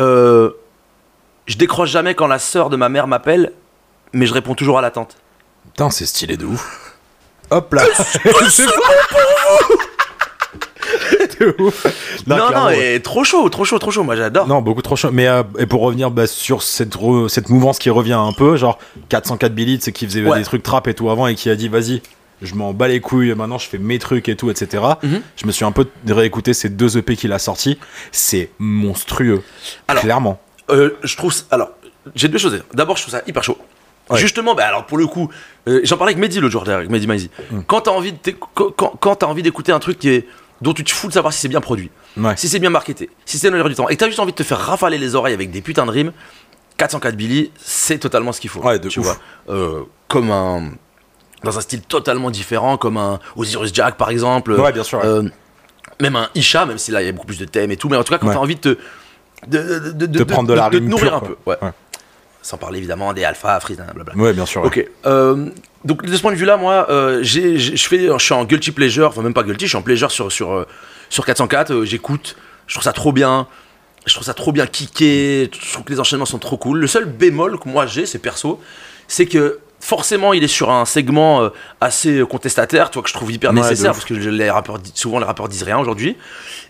[0.00, 0.50] euh,
[1.46, 3.52] Je décroche jamais quand la sœur de ma mère m'appelle,
[4.12, 5.16] mais je réponds toujours à l'attente.
[5.66, 6.96] Putain, c'est stylé de ouf.
[7.50, 7.82] Hop là.
[8.50, 8.70] C'est
[11.40, 11.86] de ouf.
[12.26, 14.46] Non, non, et trop chaud, trop chaud, trop chaud, moi j'adore.
[14.46, 15.10] Non, beaucoup trop chaud.
[15.12, 18.56] Mais euh, et pour revenir bah, sur cette, re- cette mouvance qui revient un peu,
[18.56, 18.78] genre
[19.08, 20.38] 404 Billy, c'est qui faisait Ouais.
[20.38, 22.02] des trucs trap et tout avant et qui a dit vas-y,
[22.42, 24.82] je m'en bats les couilles, maintenant je fais mes trucs et tout, etc.
[25.02, 25.22] Mhm.
[25.36, 27.78] Je me suis un peu réécouté ces deux EP qu'il a sortis.
[28.12, 29.42] C'est monstrueux.
[29.88, 30.40] Alors, clairement.
[30.70, 31.32] Euh, je trouve.
[31.50, 31.70] Alors,
[32.14, 32.64] j'ai deux choses à dire.
[32.74, 33.58] D'abord, je trouve ça hyper chaud.
[34.10, 34.18] Ouais.
[34.18, 35.30] Justement, bah alors pour le coup,
[35.66, 37.30] euh, j'en parlais avec Mehdi le jour d'ailleurs, avec Mehdi Maizi.
[37.50, 37.60] Mm.
[37.66, 40.28] Quand t'as envie de t'éc- quand, quand, quand t'as envie d'écouter un truc qui est
[40.60, 42.36] dont tu te fous de savoir si c'est bien produit, Ouais.
[42.36, 44.32] si c'est bien marketé, si c'est dans l'air du temps, et que t'as juste envie
[44.32, 46.12] de te faire rafaler les oreilles avec des putains de rimes,
[46.76, 48.60] 404 Billy, c'est totalement ce qu'il faut.
[48.60, 49.06] Ouais, de tu ouf.
[49.06, 49.16] vois.
[49.48, 50.70] Euh, comme un
[51.42, 54.52] dans un style totalement différent, comme un Osiris Jack par exemple.
[54.52, 55.00] Ouais, bien sûr.
[55.04, 55.22] Euh,
[56.00, 57.88] même un Isha, même si là il y a beaucoup plus de thèmes et tout,
[57.88, 58.78] mais en tout cas quand t'as envie de te
[59.46, 61.56] de, de, de, De prendre de la rime nourrir pure, un peu, ouais.
[61.62, 61.70] Ouais.
[62.42, 64.14] Sans parler évidemment des alpha, freeze, blablabla.
[64.22, 64.60] Ouais, bien sûr.
[64.62, 64.66] ouais.
[64.66, 64.86] Ok.
[65.06, 65.48] euh,
[65.84, 68.70] donc de ce point de vue-là, moi, euh, j'ai, je fais, je suis en guilty
[68.72, 70.66] pleasure, enfin même pas guilty, je suis en pleasure sur sur euh,
[71.10, 71.72] sur 404.
[71.72, 73.46] euh, j'écoute, je trouve ça trop bien,
[74.06, 76.78] je trouve ça trop bien kické, je trouve que les enchaînements sont trop cool.
[76.78, 78.60] Le seul bémol que moi j'ai, c'est perso,
[79.08, 81.48] c'est que forcément il est sur un segment euh,
[81.80, 85.18] assez contestataire, tu vois que je trouve hyper Ouais, nécessaire parce que les rappeurs, souvent
[85.18, 86.16] les rappeurs disent rien aujourd'hui.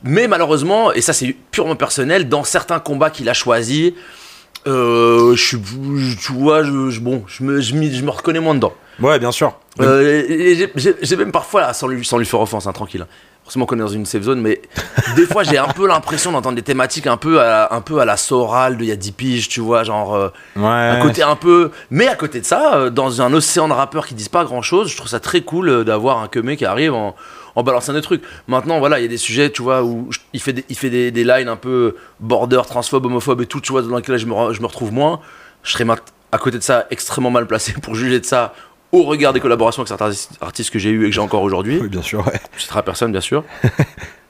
[0.03, 3.93] Mais malheureusement, et ça c'est purement personnel, dans certains combats qu'il a choisis.
[4.67, 8.55] Euh, je tu vois, je, je- bon, je me, je, m'y- je me reconnais moins
[8.55, 8.73] dedans.
[8.99, 9.59] Ouais, bien sûr.
[9.81, 10.67] Euh,
[11.03, 13.09] j'ai- même parfois, là, sans lui, sans lui faire offense, hein, tranquille, hein,
[13.45, 14.61] forcément qu'on est dans une safe zone, mais
[15.17, 18.05] des fois j'ai un peu l'impression d'entendre des thématiques un peu à, un peu à
[18.07, 20.63] la Soral de Y'a piges, tu vois, genre euh, Ouais.
[20.65, 21.71] un côté un peu.
[21.91, 24.63] Mais à côté de ça, euh, dans un océan de rappeurs qui disent pas grand
[24.63, 27.15] chose, je trouve ça très cool euh, d'avoir un Kemé qui arrive en,
[27.55, 28.23] en balançant des trucs.
[28.49, 30.77] Maintenant, voilà, il y a des sujets, tu vois, où je- il fait des, il
[30.77, 34.17] fait des, des lines un peu border, transphobe, homophobe et tout, tu vois, dans lesquels
[34.17, 35.21] je me, je me retrouve moins.
[35.63, 35.85] Je serais
[36.33, 38.55] à côté de ça extrêmement mal placé pour juger de ça
[39.01, 41.79] au regard des collaborations avec certains artistes- que j'ai eu et que j'ai encore aujourd'hui.
[41.81, 42.41] Oui, bien sûr, ouais.
[42.57, 43.45] Je citerai personne, bien sûr.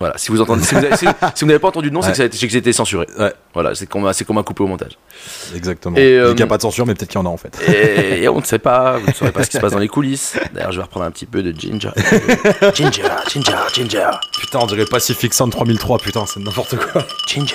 [0.00, 2.00] voilà, si vous entendez, si vous avez- si- si vous n'avez pas entendu de nom,
[2.00, 2.28] c'est Ouais.
[2.30, 3.06] que c'est été censuré.
[3.18, 3.34] Ouais.
[3.52, 4.92] Voilà, c'est qu'on m'a c'est qu'on m'a coupé au montage.
[5.54, 5.96] Exactement.
[5.98, 7.36] Et, euh, qu'il n'y a pas de censure, mais peut-être qu'il y en a en
[7.36, 7.56] fait.
[7.68, 9.78] Et, et on ne sait pas, vous ne saurez pas ce qui se passe dans
[9.78, 10.36] les coulisses.
[10.54, 11.90] D'ailleurs, je vais reprendre un petit peu de Ginger.
[12.74, 14.10] Ginger, Ginger, Ginger,
[14.40, 17.04] Putain, on dirait Pacific Sound 3003, putain, c'est n'importe quoi.
[17.26, 17.54] Ginger.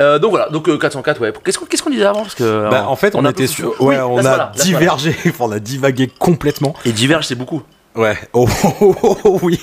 [0.00, 1.32] Euh, donc voilà, donc euh, 404, ouais.
[1.44, 2.22] Qu'est-ce qu'on disait avant?
[2.22, 3.74] Parce que, Bah, en fait, on, a un était sur.
[3.80, 4.52] Oui, Ouais, là, on a voilà.
[4.62, 6.74] divergé, on a divagué complètement.
[6.84, 7.62] Et Diverge, c'est beaucoup.
[7.98, 8.16] Ouais.
[8.32, 8.48] Oh,
[8.80, 9.58] oh, oh, oh, oui,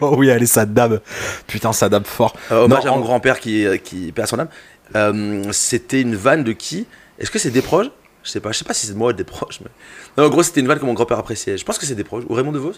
[0.00, 1.00] oh oui, allez, ça dab.
[1.46, 2.34] Putain, ça dab fort.
[2.50, 4.48] Euh, hommage Non, à mon en- grand-père qui, qui paie à son âme.
[4.94, 6.86] Euh, c'était une vanne de qui?
[7.18, 7.88] Est-ce que c'est des proches?
[8.22, 9.60] Je sais pas, je sais pas si c'est de moi ou des proches.
[9.60, 9.70] Mais...
[10.16, 11.58] Non, en gros, c'était une vanne que mon grand-père appréciait.
[11.58, 12.24] Je pense que c'est des proches.
[12.28, 12.74] Ou Raymond DeVos?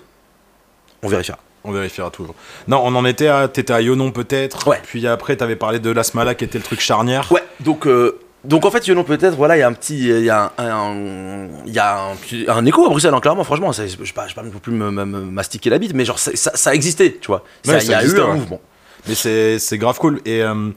[1.03, 1.39] On vérifiera.
[1.65, 2.35] On vérifiera toujours.
[2.67, 3.49] Non, on en était à.
[3.49, 4.67] T'étais à Yonon peut-être.
[4.69, 4.81] Ouais.
[4.85, 7.31] Puis après, t'avais parlé de l'Asmala qui était le truc charnière.
[7.31, 9.99] Ouais, donc, euh, donc en fait, Yonon, peut-être, voilà, il y a un petit.
[10.09, 12.09] Il y a un, un- il y a
[12.49, 13.73] un, écho à Bruxelles, hein, clairement, franchement.
[13.73, 16.19] ça- Je ne vais pas non plus me, me- me mastiquer la bite, mais genre,
[16.19, 17.43] ça, ça, ça existait, tu vois.
[17.67, 18.35] Ouais, Il y a existait, eu un ouais.
[18.35, 18.61] mouvement.
[19.09, 20.21] Mais c'est grave cool.
[20.25, 20.71] Et euh,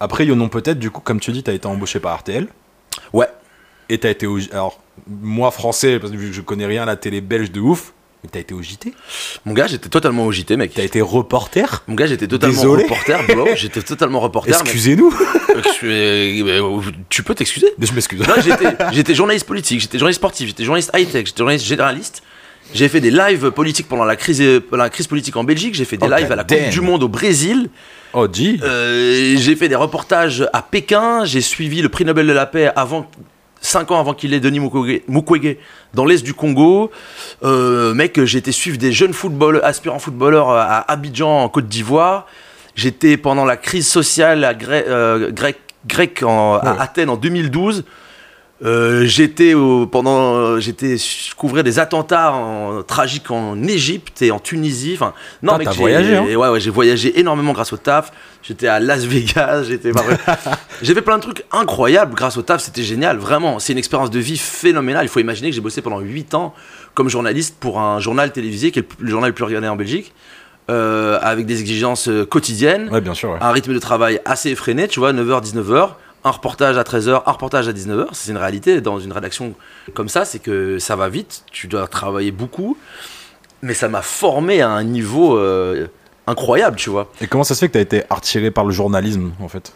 [0.00, 2.46] après, Yonon peut-être, du coup, comme tu dis, t'as été embauché par RTL.
[3.12, 3.28] Ouais.
[3.88, 4.38] Et t'as été au.
[4.52, 7.92] Alors, moi, français, parce que je connais rien à la télé belge de ouf,
[8.24, 8.92] mais t'as été au JT.
[9.44, 10.72] Mon gars, j'étais totalement au JT, mec.
[10.74, 11.84] T'as été reporter?
[11.86, 12.82] Mon gars, j'étais totalement Désolé.
[12.84, 13.46] reporter, bro.
[13.56, 14.58] J'étais totalement reporter.
[14.60, 15.12] Excusez-nous.
[15.84, 17.68] Euh, Tu peux t'excuser?
[17.78, 18.22] Je m'excuse.
[18.92, 22.22] J'étais, journaliste politique, j'étais journaliste sportif, j'étais journaliste high-tech, j'étais journaliste généraliste.
[22.74, 25.84] J'ai fait des lives politiques pendant la crise, pendant la crise politique en Belgique, j'ai
[25.84, 27.70] fait des Oh, lives à la Coupe du Monde au Brésil,
[28.12, 32.46] Oh, euh, j'ai fait des reportages à Pékin, j'ai suivi le prix Nobel de la
[32.46, 33.08] paix avant,
[33.66, 35.56] 5 ans avant qu'il ait Denis Mukwege, Mukwege
[35.94, 36.90] dans l'est du Congo.
[37.42, 42.26] Euh, mec, j'ai été suivre des jeunes footballeurs, aspirants footballeurs à Abidjan en Côte d'Ivoire.
[42.76, 46.76] J'étais pendant la crise sociale à euh, grec, grec en- à.
[46.80, 47.84] Athènes en 2012.
[48.64, 49.52] Euh, j'étais
[49.92, 55.52] pendant j'étais je couvrais des attentats en- tragiques en Égypte et en Tunisie enfin non
[55.56, 56.24] Ah, t'as j'ai- voyagé, hein.
[56.24, 59.92] ouais ouais j'ai voyagé énormément grâce au taf j'étais à Las Vegas j'étais
[60.80, 64.10] j'ai fait plein de trucs incroyables grâce au taf c'était génial vraiment c'est une expérience
[64.10, 66.54] de vie phénoménale il faut imaginer que j'ai bossé pendant 8 ans
[66.94, 70.14] comme journaliste pour un journal télévisé qui est le, journal le plus regardé en Belgique
[70.70, 73.32] euh, avec des exigences euh, quotidiennes Ouais, bien sûr.
[73.32, 73.38] ouais.
[73.42, 75.90] un rythme de travail assez effréné, tu vois, 9h, 19h,
[76.26, 78.08] un reportage à 13h, un reportage à 19h.
[78.12, 79.54] C'est une réalité dans une rédaction
[79.94, 82.76] comme ça, c'est que ça va vite, tu dois travailler beaucoup,
[83.62, 85.86] mais ça m'a formé à un niveau euh,
[86.26, 87.12] incroyable, tu vois.
[87.20, 89.72] Et comment ça se fait que t'as été attiré par le journalisme, en fait?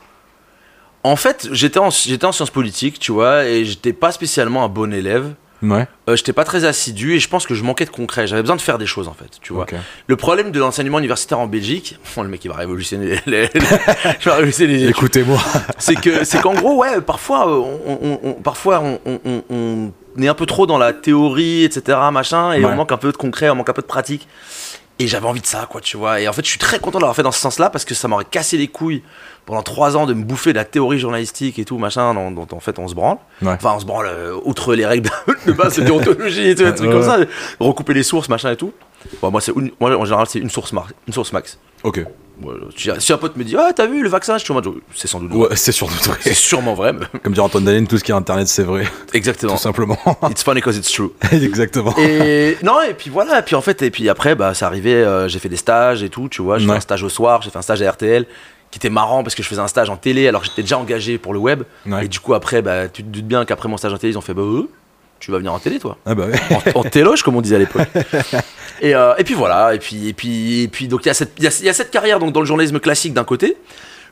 [1.05, 4.69] En fait, j'étais en, j'étais en sciences politiques, tu vois, et j'étais pas spécialement un
[4.69, 5.33] bon élève.
[5.63, 5.87] Ouais.
[6.09, 8.27] Euh, j'étais pas très assidu et je pense que je manquais de concret.
[8.27, 9.67] J'avais besoin de faire des choses en fait, tu vois.
[10.07, 13.51] Le problème de l'enseignement universitaire en Belgique, bon, le mec il va révolutionner les, les-
[14.67, 15.39] les- Écoutez-moi.
[15.79, 19.21] c'est que c'est qu'en gros ouais parfois euh, on, on- on- parfois on, on-
[19.51, 22.71] on- on est un peu trop dans la théorie etc machin et Ouais.
[22.73, 24.27] on manque un peu de concret on manque un peu de pratique
[25.01, 26.99] et j'avais envie de ça quoi tu vois et en fait je suis très content
[26.99, 29.03] d'avoir fait dans ce sens là parce que ça m'aurait cassé les couilles
[29.47, 32.47] pendant trois ans de me bouffer de la théorie journalistique et tout machin dont, dont,
[32.53, 33.49] en fait on se branle Ouais.
[33.53, 35.11] enfin on se branle euh, outre les règles
[35.47, 36.95] de base de déontologie et tout, des trucs Ouais.
[36.95, 37.19] comme ça
[37.59, 38.73] recouper les sources machin et tout
[39.23, 42.05] bon, moi c'est une- moi en général c'est une source mar- une source max Ok.
[42.43, 42.61] Voilà.
[42.99, 45.07] Si un pote me dit ah t'as vu le vaccin je suis en mode c'est
[45.09, 45.49] sans doute vrai.
[45.51, 46.33] Ouais, c'est c'est vrai.
[46.35, 48.85] sûrement vrai mais- Comme dit Antoine Dalen, tout ce qui est internet, c'est vrai.
[49.13, 49.53] Exactement.
[49.53, 49.99] Tout simplement.
[50.31, 51.11] It's funny because it's true.
[51.33, 51.95] Exactement.
[51.99, 54.95] Et non, et puis voilà, et puis en fait, et puis après, bah, ça arrivait,
[54.95, 56.57] euh, j'ai fait des stages et tout, tu vois.
[56.59, 56.77] J'ai fait Ouais.
[56.79, 58.25] un stage au soir, j'ai fait un stage à RTL
[58.71, 60.79] qui était marrant parce que je faisais un stage en télé alors que j'étais déjà
[60.79, 61.65] engagé pour le web.
[61.87, 62.07] Ouais.
[62.07, 64.17] Et du coup, après, bah, tu te doutes bien qu'après mon stage en télé, ils
[64.19, 64.67] ont fait bah, euh,
[65.19, 65.99] tu vas venir en télé, toi.
[66.07, 66.41] Ah bah ouais.
[66.75, 67.87] En, en téloge, comme on disait à l'époque.
[68.81, 71.15] Et, euh, et puis voilà, et puis, et puis, et puis donc il y, a
[71.15, 73.57] cette- il y a- y a cette carrière donc, dans le journalisme classique d'un côté.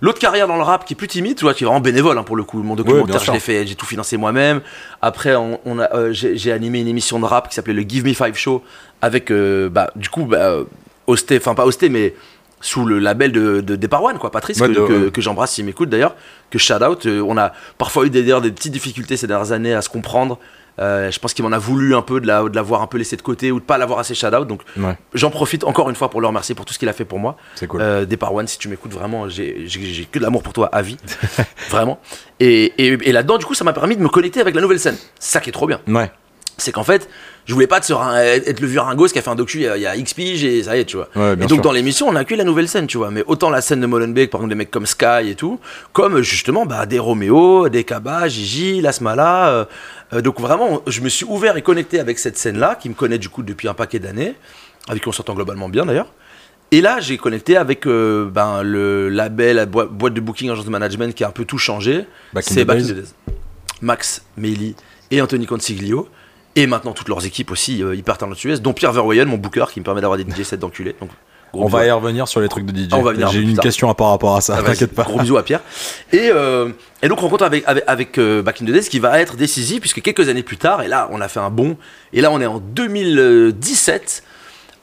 [0.01, 2.17] L'autre carrière dans le rap qui est plus timide, tu vois, qui est vraiment bénévole
[2.19, 2.63] hein, pour le coup.
[2.63, 3.33] Mon documentaire, je sûr.
[3.33, 4.61] l'ai fait, j'ai tout financé moi-même.
[5.03, 8.05] Après, on, on a, euh, j'ai animé une émission de rap qui s'appelait le Give
[8.07, 8.63] Me Five Show
[9.03, 10.59] avec, euh, bah, du coup, bah,
[11.09, 12.15] hosté, enfin pas hosté, mais
[12.61, 15.11] sous le label de, de Deparwan, quoi, Patrice, Ouais, que, de- que- ouais.
[15.11, 16.15] que j'embrasse s'il m'écoute d'ailleurs,
[16.51, 17.07] que shout out.
[17.07, 20.39] Euh, on a parfois eu des, des petites difficultés ces dernières années à se comprendre.
[20.79, 22.99] Euh, je pense qu'il m'en a voulu un peu de la- de l'avoir un peu
[22.99, 24.47] laissé de côté ou de pas l'avoir assez out.
[24.47, 26.93] Donc Ouais, j'en profite encore une fois pour le remercier pour tout ce qu'il a
[26.93, 27.37] fait pour moi.
[27.55, 27.81] c'est cool.
[27.81, 29.67] Euh, Départ One, si tu m'écoutes vraiment, j'ai
[30.11, 30.97] que de l'amour pour toi à vie.
[31.71, 31.99] vraiment.
[32.41, 34.81] Et, et- et là-dedans, du coup, ça m'a permis de me connecter avec la nouvelle
[34.81, 34.97] scène.
[35.19, 35.81] Ça qui est trop bien.
[35.89, 36.11] Ouais.
[36.59, 37.09] C'est qu'en fait,
[37.47, 39.77] je voulais pas être, le vieux ringos qui a fait un docu il y a,
[39.77, 41.09] il y a X piges et ça y est, tu vois.
[41.17, 41.61] Ouais, Et donc sûr.
[41.63, 43.11] dans l'émission, on a la nouvelle scène, tu vois.
[43.11, 45.61] Mais autant la scène de Molenbeek, par exemple, des mecs comme Sky et tout,
[45.93, 49.49] comme justement bah, des Roméo, des Kaba, Gigi, Lasmala.
[49.51, 49.65] euh,
[50.15, 53.19] euh, donc vraiment, je me suis ouvert et connecté avec cette scène-là, qui me connaît
[53.19, 54.35] du coup depuis un paquet d'années,
[54.89, 56.13] avec qui on s'entend globalement bien d'ailleurs.
[56.71, 60.67] Et là, j'ai connecté avec euh, ben, le label, la boi- boîte de booking, agence
[60.67, 62.05] de management qui a un peu tout changé.
[62.41, 63.05] C'est Back in the.
[63.81, 64.75] Max, Meili
[65.11, 66.09] et Anthony Consiglio.
[66.59, 69.79] Et maintenant toutes leurs équipes aussi euh, hyper talentueuses, dont Pierre Verwoyen, mon booker, qui
[69.79, 70.97] me permet d'avoir des DJ sets d'enculés.
[71.01, 71.11] Donc,
[71.53, 72.89] On va y revenir sur les trucs de DJ.
[73.31, 73.63] J'ai une tard.
[73.63, 75.05] question à par rapport à ça, Ah, t'inquiète pas.
[75.05, 75.61] Gros bisous à Pierre.
[76.13, 79.21] Et, euh, et donc rencontre avec, avec, avec euh, Back in the Days qui va
[79.21, 81.77] être décisif puisque quelques années plus tard, et là on a fait un bond,
[82.13, 84.25] et là on est en 2017,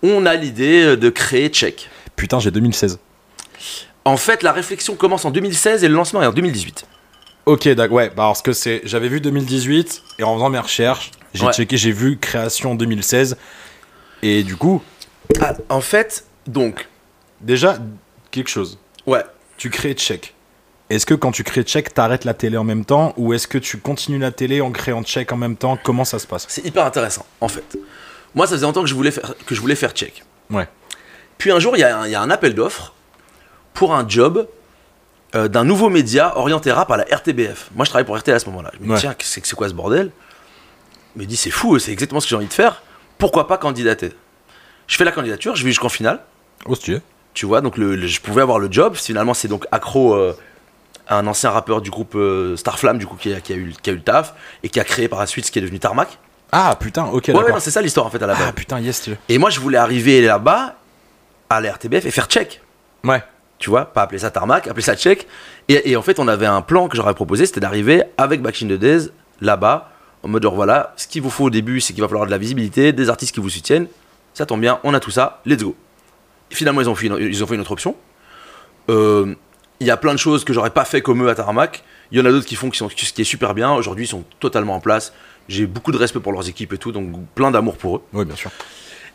[0.01, 1.89] on a l'idée de créer Check.
[2.15, 2.99] Putain, j'ai 2016.
[4.05, 6.85] En fait, la réflexion commence en 2016 et le lancement est en 2018.
[7.45, 7.95] Ok, d'accord.
[7.97, 11.53] Ouais, bah parce que c'est, j'avais vu 2018 et en faisant mes recherches, j'ai Ouais.
[11.53, 13.38] checké, j'ai vu création 2016
[14.23, 14.81] et du coup,
[15.41, 16.88] Ah, en fait, donc,
[17.41, 17.77] déjà
[18.31, 18.79] quelque chose.
[19.05, 19.23] ouais,
[19.58, 20.34] Tu crées check.
[20.89, 23.58] Est-ce que quand tu crées check, t'arrêtes la télé en même temps ou est-ce que
[23.58, 25.77] tu continues la télé en créant check en même temps?
[25.84, 26.45] Comment ça se passe?
[26.49, 27.77] C'est hyper intéressant, en fait.
[28.36, 30.23] Moi, ça faisait longtemps que je voulais faire, que je voulais faire Check.
[30.51, 30.67] Ouais.
[31.38, 32.93] Puis un jour, il y, a un- il y a un appel d'offres
[33.73, 34.47] pour un job
[35.33, 37.69] euh, d'un nouveau média orienté rap à la RTBF.
[37.75, 38.71] Moi, je travaillais pour RTL à ce moment-là.
[38.73, 38.99] Je me dis, Ouais.
[38.99, 40.11] tiens, c'est c'est quoi ce bordel?
[41.15, 42.83] Je me dis, c'est fou, c'est exactement ce que j'ai envie de faire.
[43.17, 44.11] Pourquoi pas candidater?
[44.88, 46.19] Je fais la candidature, je vais jusqu'en finale.
[46.65, 46.97] Oh, tu
[47.33, 48.95] Tu vois, donc le, le- je pouvais avoir le job.
[48.95, 50.38] Finalement, c'est donc accro euh,
[51.07, 53.73] à un ancien rappeur du groupe euh, Starflame, du coup, qui a, qui a eu,
[53.81, 54.33] qui a eu le taf
[54.63, 56.17] et qui a créé par la suite ce qui est devenu Tarmac.
[56.51, 57.55] Ah putain, ok, Ouais, ouais, d'accord.
[57.55, 58.45] non, c'est ça l'histoire en fait à la base.
[58.49, 60.75] ah putain, yes, tu Et moi, je voulais arriver là-bas,
[61.49, 62.61] à la RTBF, et faire check.
[63.03, 63.23] Ouais.
[63.57, 65.27] Tu vois, pas appeler ça tarmac, appeler ça check.
[65.69, 68.61] Et, et en fait, on avait un plan que j'aurais proposé, c'était d'arriver avec Back
[68.61, 69.09] in the Days,
[69.41, 69.91] là-bas,
[70.23, 72.31] en mode genre voilà, ce qu'il vous faut au début, c'est qu'il va falloir de
[72.31, 73.87] la visibilité, des artistes qui vous soutiennent.
[74.33, 75.75] Ça tombe bien, on a tout ça, let's go.
[76.51, 77.95] Et finalement, ils ont fait une, ils ont fait une autre option.
[78.89, 79.33] Euh,
[79.79, 81.83] Il y a plein de choses que j'aurais pas fait comme eux à Tarmac.
[82.11, 83.73] Il y en a d'autres qui font qui sont, ce qui est super bien.
[83.73, 85.13] Aujourd'hui, ils sont totalement en place.
[85.47, 88.01] J'ai beaucoup de respect pour leurs équipes et tout, donc plein d'amour pour eux.
[88.13, 88.51] Ouais, bien sûr.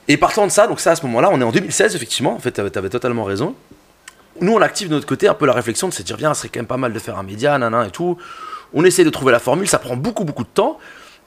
[0.08, 2.38] Et partant de ça, donc ça à ce moment-là, on est en 2016 effectivement, en
[2.38, 3.54] fait t'avais, t'avais totalement raison.
[4.40, 6.40] Nous on active de notre côté un peu la réflexion de se dire, viens, ce
[6.40, 8.16] serait quand même pas mal de faire un média, nanan et tout.
[8.72, 10.78] On essaie de trouver la formule, ça prend beaucoup beaucoup de temps.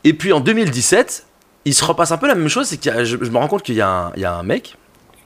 [0.04, 1.26] Et puis en 2017,
[1.66, 3.64] il se repasse un peu la même chose, c'est que je, je me rends compte
[3.64, 4.78] qu'il y a un, il y a un mec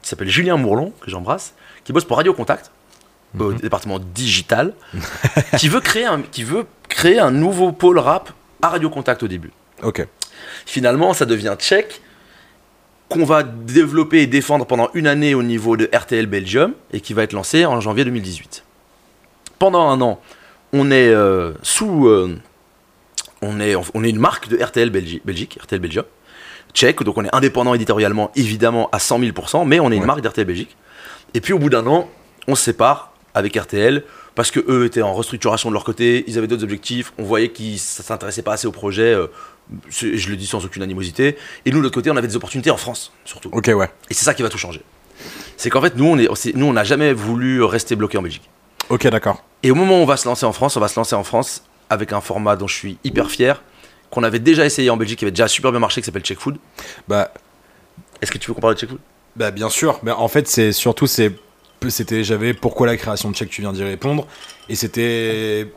[0.02, 2.72] qui s'appelle Julien Mourlon, que j'embrasse, qui bosse pour Radio Contact,
[3.38, 4.74] au département digital,
[5.58, 9.28] qui, veut créer un, qui veut créer un nouveau pôle rap à Radio Contact au
[9.28, 9.52] début.
[9.84, 10.08] Ok.
[10.66, 12.02] Finalement, ça devient Tchèque,
[13.10, 17.14] qu'on va développer et défendre pendant une année au niveau de RTL Belgium, et qui
[17.14, 18.64] va être lancé en janvier 2018.
[19.60, 20.20] Pendant un an,
[20.74, 22.08] on est euh, sous...
[22.08, 22.38] euh,
[23.42, 26.06] on, est, on est une marque de RTL Belgi- Belgique, RTL Belgium,
[26.74, 30.08] tchèque, donc on est indépendant éditorialement, évidemment, à 100 000%, mais on est une Ouais.
[30.08, 30.76] marque d'RTL Belgique.
[31.34, 32.10] Et puis au bout d'un an,
[32.48, 34.04] on se sépare avec RTL,
[34.36, 37.50] parce que eux étaient en restructuration de leur côté, ils avaient d'autres objectifs, on voyait
[37.50, 39.28] qu'ils ne s'intéressaient pas assez au projet, euh,
[39.90, 42.72] je le dis sans aucune animosité, et nous de l'autre côté, on avait des opportunités
[42.72, 43.50] en France, surtout.
[43.52, 43.90] Ok, ouais.
[44.10, 44.82] Et c'est ça qui va tout changer.
[45.58, 48.50] C'est qu'en fait, nous, on est, nous, on n'a jamais voulu rester bloqué en Belgique.
[48.90, 49.44] Ok, d'accord.
[49.64, 51.24] Et au moment où on va se lancer en France, on va se lancer en
[51.24, 53.64] France avec un format dont je suis hyper fier,
[54.10, 56.40] qu'on avait déjà essayé en Belgique, qui avait déjà super bien marché, qui s'appelle Check
[56.40, 56.58] Food.
[57.08, 57.34] Bah,
[58.22, 59.00] Est-ce que tu veux qu'on parle de Check Food?
[59.38, 61.32] Bah bien sûr, mais en fait c'est surtout c'est
[61.90, 64.26] c'était j'avais pourquoi la création de check tu viens d'y répondre
[64.68, 65.72] et c'était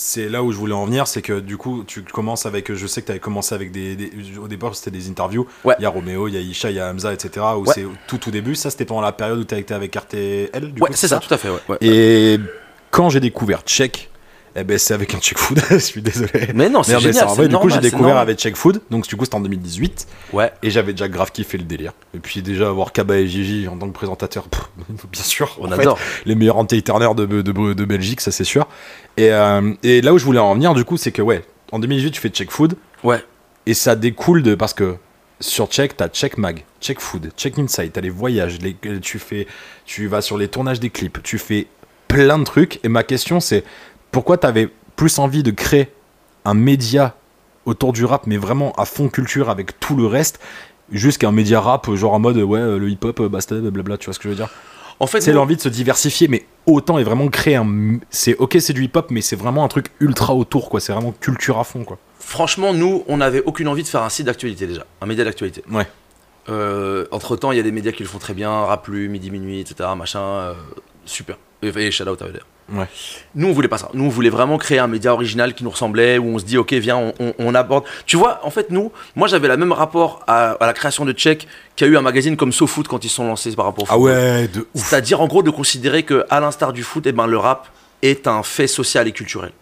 [0.00, 2.86] c'est là où je voulais en venir, c'est que du coup tu commences avec je
[2.86, 5.74] sais que tu avais commencé avec des, des- au départ c'était des interviews, Ouais.
[5.78, 7.74] il y a Roméo, il y a Isha, il y a Hamza etc où Ouais.
[7.74, 10.80] c'est tout tout début, ça c'était pendant la période où tu été avec RTL du
[10.80, 11.48] Ouais, coup, c'est ça, tout à fait.
[11.80, 12.38] Et
[12.90, 14.08] quand j'ai découvert check
[14.56, 16.48] eh ben c'est avec un check food, je suis désolé.
[16.54, 17.26] Mais non, c'est génial.
[17.26, 18.22] vrai, du coup, j'ai découvert normal.
[18.22, 20.06] avec Check Food, donc du coup, c'était en 2018.
[20.32, 20.52] Ouais.
[20.62, 21.92] Et j'avais déjà grave kiffé le délire.
[22.14, 24.68] Et puis déjà avoir Kaba et Gigi en tant que présentateur, pff,
[25.12, 25.56] bien sûr.
[25.60, 25.98] On en fait, adore.
[26.26, 28.66] les meilleurs entertainers de, de, de, de Belgique, ça c'est sûr.
[29.16, 31.78] Et, euh, et là où je voulais en venir, du coup, c'est que ouais, en
[31.78, 32.76] 2018, tu fais Check Food.
[33.04, 33.22] Ouais.
[33.66, 34.54] Et ça découle de.
[34.54, 34.96] Parce que
[35.40, 39.46] sur Check, t'as Check Mag, Check Food, Check Inside, t'as les voyages, les, tu, fais,
[39.84, 41.66] tu vas sur les tournages des clips, tu fais
[42.08, 42.80] plein de trucs.
[42.84, 43.64] Et ma question, c'est
[44.10, 45.92] pourquoi t'avais plus envie de créer
[46.44, 47.14] un média
[47.66, 50.40] autour du rap, mais vraiment à fond culture avec tout le reste,
[50.90, 54.06] jusqu'à un média rap, genre en mode ouais, euh, le hip-hop, euh, basta, blablabla, tu
[54.06, 54.48] vois ce que je veux dire?
[55.00, 57.98] En fait, C'est l'envie de se diversifier, mais autant et vraiment créer un.
[58.10, 60.80] C'est ok, c'est du hip-hop, mais c'est vraiment un truc ultra autour, quoi.
[60.80, 61.98] C'est vraiment culture à fond, quoi.
[62.18, 65.62] franchement, nous, on n'avait aucune envie de faire un site d'actualité déjà, un média d'actualité.
[65.70, 65.86] Ouais.
[67.12, 69.60] entre temps, il y a des médias qui le font très bien, Raplu, Midi Minuit,
[69.60, 69.90] etc.
[69.96, 70.54] Machin, euh,
[71.04, 71.36] super.
[71.62, 72.46] Et, et shout out à eux, d'ailleurs.
[72.70, 72.86] Ouais.
[73.34, 73.88] Nous, on voulait pas ça.
[73.94, 76.58] Nous, on voulait vraiment créer un média original qui nous ressemblait, où on se dit,
[76.58, 77.84] ok, viens, on, on- on aborde.
[78.04, 81.12] Tu vois, en fait, nous, moi, j'avais le même rapport à, à la création de
[81.12, 83.94] Check qu'a eu un magazine comme SoFoot quand ils sont lancés par rapport au Ah
[83.94, 84.10] football.
[84.12, 84.66] ouais, de ouf.
[84.74, 87.68] C'est-à-dire, en gros, de considérer que, à l'instar du foot, eh ben, le rap
[88.02, 89.52] est un fait social et culturel.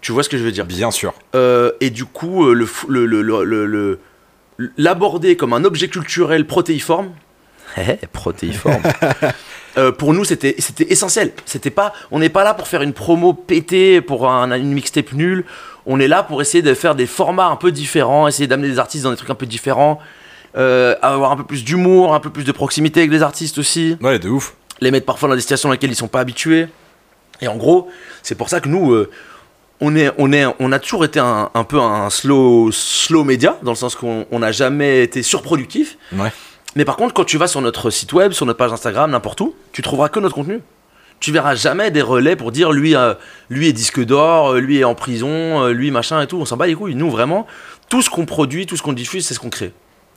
[0.00, 0.64] Tu vois ce que je veux dire?
[0.66, 1.12] Bien sûr.
[1.34, 4.00] Euh, Et du coup, euh, le-
[4.78, 7.10] l'aborder comme un objet culturel protéiforme,
[8.12, 8.82] protéiforme.
[9.78, 10.56] Euh, pour nous, c'était
[10.88, 11.32] essentiel.
[11.44, 15.12] C'était pas, on n'est pas là pour faire une promo pétée pour un, une mixtape
[15.12, 15.44] nulle.
[15.84, 18.78] On est là pour essayer de faire des formats un peu différents, essayer d'amener des
[18.78, 19.98] artistes dans des trucs un peu différents,
[20.56, 23.96] euh, avoir un peu plus d'humour, un peu plus de proximité avec les artistes aussi
[24.00, 24.54] Ouais, de ouf.
[24.80, 26.66] les mettre parfois dans des situations dans lesquelles ils sont pas habitués.
[27.42, 27.88] Et en gros,
[28.22, 29.10] c'est pour ça que nous, euh,
[29.80, 33.58] on, est, on, est, on a toujours été un, un peu un slow, slow média,
[33.62, 35.98] dans le sens qu'on on n'a jamais été surproductif.
[36.14, 36.32] Ouais.
[36.76, 39.40] Mais par contre, quand tu vas sur notre site web, sur notre page Instagram, n'importe
[39.40, 40.60] où, tu trouveras que notre contenu.
[41.18, 43.14] Tu verras jamais des relais pour dire lui, euh,
[43.48, 45.28] lui est disque d'or, euh, lui est en prison,
[45.64, 46.36] euh, lui machin et tout.
[46.38, 46.94] On s'en bat les couilles.
[46.94, 47.46] Nous, vraiment,
[47.88, 49.72] tout ce qu'on produit, tout ce qu'on diffuse, c'est ce qu'on crée.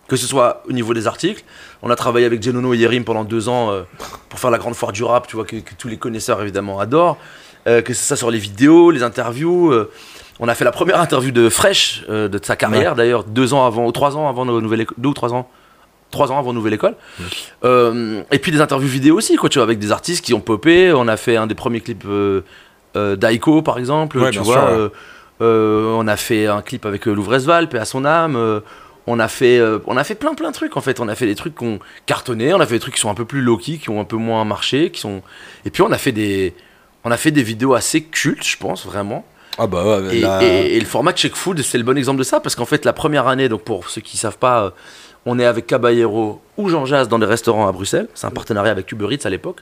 [0.09, 1.45] Que ce soit au niveau des articles.
[1.81, 3.83] On a travaillé avec Genono et Yerim pendant deux ans euh,
[4.27, 6.79] pour faire la grande foire du rap, tu vois, que, que tous les connaisseurs évidemment
[6.79, 7.17] adorent.
[7.65, 9.71] Que c'est ça sur les vidéos, les interviews.
[10.39, 13.63] on a fait la première interview de Fresh euh, de sa carrière, d'ailleurs, deux ans
[13.63, 15.47] avant, ou trois ans avant nos nouvelles deux ou trois ans.
[16.11, 16.95] Trois ans avant Nouvelle École.
[17.63, 20.39] Euh, et puis des interviews vidéo aussi, quoi, tu vois, avec des artistes qui ont
[20.41, 20.91] popé.
[20.93, 22.41] On a fait un des premiers clips euh,
[22.95, 24.17] euh, d'Aiko, par exemple.
[24.17, 24.91] Ouais, tu vois, sûr,
[25.41, 25.47] ouais.
[25.47, 28.35] on a fait un clip avec Louvrezval, paix à son âme.
[29.07, 30.99] on a fait, on a fait plein plein de trucs en fait.
[30.99, 33.09] On a fait des trucs qui ont cartonné, on a fait des trucs qui sont
[33.09, 35.21] un peu plus low-key, qui ont un peu moins marché, qui sont.
[35.65, 36.53] Et puis on a fait des,
[37.03, 39.25] on a fait des vidéos assez cultes, je pense vraiment.
[39.57, 42.23] Ah bah ouais, Et, et- et le format Check Food, c'est le bon exemple de
[42.23, 44.73] ça, parce qu'en fait, la première année, donc pour ceux qui savent pas,
[45.25, 48.07] on est avec Caballero ou Jean Jazz dans des restaurants à Bruxelles.
[48.15, 49.61] C'est un partenariat avec Uber Eats à l'époque.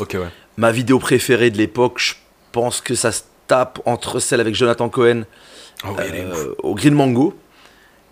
[0.00, 0.28] Ok, ouais.
[0.56, 2.14] Ma vidéo préférée de l'époque, je
[2.52, 5.22] pense que ça se tape entre celle avec Jonathan Cohen
[5.84, 7.34] Ah euh, au Green Mango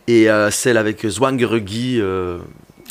[0.06, 2.38] et euh, celle avec Zwangerugui euh,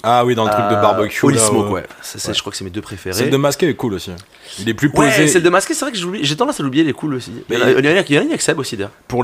[0.01, 1.25] Ah oui, dans le truc de barbecue.
[1.25, 1.73] Holy Smoke, ouais.
[1.81, 1.83] ouais.
[2.01, 2.33] Ça, c'est- Ouais.
[2.33, 3.13] Je crois que c'est mes deux préférés.
[3.15, 4.11] Celle de masqué est cool aussi.
[4.59, 5.07] Il est plus posé.
[5.09, 7.31] Ouais, celle de masqué, c'est vrai que j'ai tendance à l'oublier, elle est cool aussi.
[7.49, 8.91] Mais- Il y en a- il y a il y a avec Seb aussi d'ailleurs.
[9.07, 9.23] pour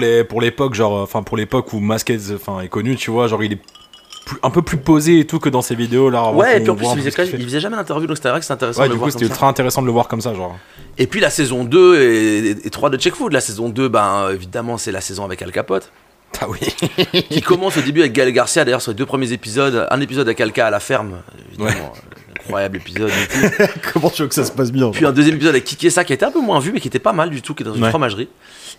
[0.76, 3.60] genre euh, enfin pour l'époque où Masqué enfin est connu tu vois genre il est
[4.30, 6.70] plus- un peu plus posé et tout que dans ses vidéos là Ouais, et puis
[6.70, 8.88] en plus, il faisait, il faisait jamais d'interview, donc c'était vrai que c'était intéressant ouais
[8.88, 10.58] de le coup voir c'était ultra intéressant de le voir comme ça genre
[10.98, 13.34] Et puis la saison 2 et, et 3 de Check Food.
[13.34, 15.92] La saison 2, ben, évidemment, c'est la saison avec Al Capote.
[16.42, 16.60] ah oui
[17.30, 19.88] qui commence au début avec Gaël Garcia, d'ailleurs, sur les deux premiers épisodes.
[19.90, 21.94] Un épisode avec Alka à la ferme, évidemment.
[22.42, 23.10] Incroyable épisode.
[23.60, 23.80] et tout.
[23.94, 26.14] comment tu veux que ça se passe bien Puis un deuxième épisode avec Kikessa qui
[26.14, 27.74] était un peu moins vu, mais qui était pas mal du tout, qui est dans
[27.76, 27.90] une Ouais.
[27.90, 28.28] fromagerie.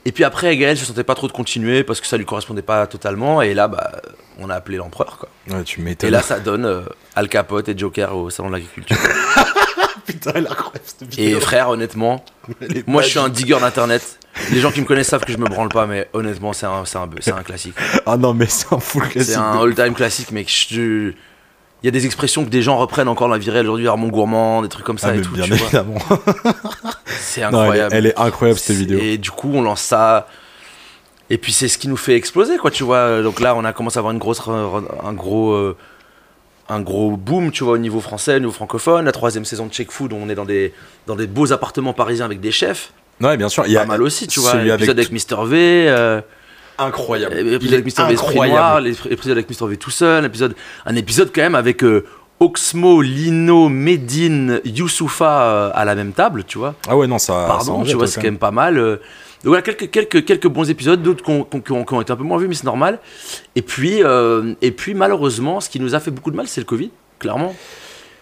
[0.06, 2.62] Et puis après, Gaël se sentait pas trop de continuer parce que ça lui correspondait
[2.62, 3.42] pas totalement.
[3.42, 4.00] Et là, bah,
[4.38, 5.28] on a appelé l'empereur, quoi.
[5.48, 6.80] ouais tu Et m'étonnes là, ça donne euh,
[7.14, 8.96] Al Capote et Joker au salon de l'agriculture.
[10.06, 12.24] putain elle incroyable cette Et vidéo frère, honnêtement,
[12.86, 14.18] moi je suis un digger d'internet.
[14.52, 16.84] Les gens qui me connaissent savent que je me branle pas, mais honnêtement, c'est un,
[16.84, 17.74] c'est un, c'est un classique.
[18.06, 20.48] ah non mais c'est un full classique C'est un all-time classique, mec.
[20.48, 21.12] Je-
[21.82, 23.88] Il y a des expressions que des gens reprennent encore dans la vie réelle aujourd'hui,
[23.88, 25.32] Armand Gourmand, des trucs comme ça ah, et tout.
[25.32, 25.98] bien tu évidemment
[27.06, 27.94] C'est Non, elle, est, incroyable.
[27.94, 30.26] elle est incroyable cette vidéo Et du coup, on lance ça.
[31.30, 33.22] Et puis c'est ce qui nous fait exploser, quoi, tu vois.
[33.22, 35.76] Donc là, on a commencé à avoir une grosse, un gros, euh,
[36.68, 39.04] un gros boom, tu vois, au niveau français, au niveau francophone.
[39.04, 40.74] La troisième saison de Check Food, on est dans des,
[41.06, 42.92] dans des beaux appartements parisiens avec des chefs.
[43.20, 44.52] ouais bien sûr il y a Pas mal aussi, tu vois.
[44.52, 45.86] celui L'épisode avec, Mister V.
[45.88, 46.20] euh,
[46.80, 48.06] incroyable L'épisode avec Mr.
[48.06, 49.68] V Esprit Noir, l'épisode avec Mr.
[49.68, 50.30] V tout seul,
[50.86, 52.04] un épisode quand même avec euh,
[52.40, 56.74] Oxmo, Lino, Medine, Youssoufa euh, à la même table, tu vois.
[56.88, 58.78] ah ouais non ça ça Pardon, en tu vois, c'est quand même pas mal.
[58.78, 58.96] euh.
[59.42, 61.30] Donc voilà, quelques, quelques, quelques bons épisodes, d'autres qui
[61.72, 62.98] ont, été un peu moins vus, mais c'est normal.
[63.56, 66.60] Et puis, euh, et puis malheureusement, ce qui nous a fait beaucoup de mal, c'est
[66.60, 67.54] le Covid, clairement.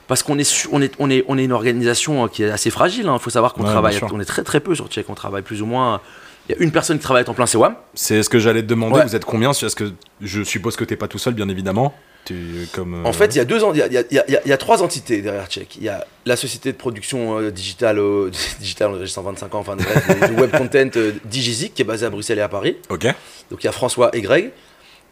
[0.06, 3.10] Parce qu'on est, on est, on est, on est une organisation qui est assez fragile.
[3.12, 5.42] Il faut savoir qu'on Ouais, travaille, on est très très peu sur Tchèque, on travaille
[5.42, 6.00] plus ou moins.
[6.48, 7.74] Il y a une personne qui travaille à temps plein, c'est WAM.
[7.94, 9.04] c'est ce que j'allais te demander Ouais.
[9.04, 12.66] vous êtes combien est-ce que je suppose que t'es pas tout seul bien évidemment tu
[12.72, 14.04] comme euh, En fait, il y a deux, en- il y a, il y a-
[14.10, 15.76] il y a- il y a trois entités derrière Check.
[15.76, 18.30] Il y a la société de production euh, digitale, euh,
[18.60, 22.10] digitale, j'ai 125 ans, enfin bref, de web content euh, Digizik, qui est basée à
[22.10, 22.76] Bruxelles et à Paris.
[22.90, 23.06] ok
[23.50, 24.50] Donc il y a François et Greg.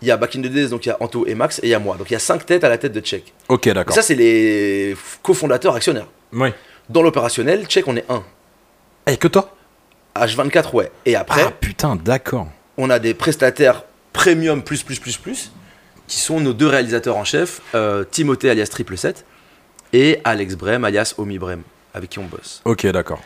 [0.02, 1.68] Il y a Back in the Days, donc il y a Anto et Max, et
[1.68, 1.96] il y a moi.
[1.96, 3.32] Donc il y a cinq têtes à la tête de Check.
[3.48, 6.08] ok d'accord ça, c'est les cofondateurs actionnaires.
[6.34, 6.52] ouais
[6.90, 8.22] Dans l'opérationnel, Check, on est un.
[9.06, 9.55] et que toi
[10.24, 10.90] H24, ouais.
[11.04, 12.48] Et après, ah putain d'accord
[12.78, 15.50] on a des prestataires premium plus plus plus plus
[16.06, 19.24] qui sont nos deux réalisateurs en chef, euh, Timothée alias Triple 7
[19.92, 21.62] et Alex Brem alias Omi Brem,
[21.94, 22.60] avec qui on bosse.
[22.64, 23.20] ok d'accord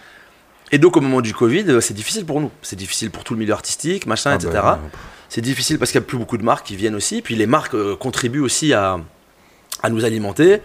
[0.72, 2.50] Et donc au moment du Covid, euh, c'est difficile pour nous.
[2.62, 4.50] C'est difficile pour tout le milieu artistique, machin, Ah etc.
[4.54, 4.80] bah,
[5.28, 7.22] C'est difficile parce qu'il n'y a plus beaucoup de marques qui viennent aussi.
[7.22, 8.98] Puis les marques euh, contribuent aussi à,
[9.82, 10.62] à nous alimenter.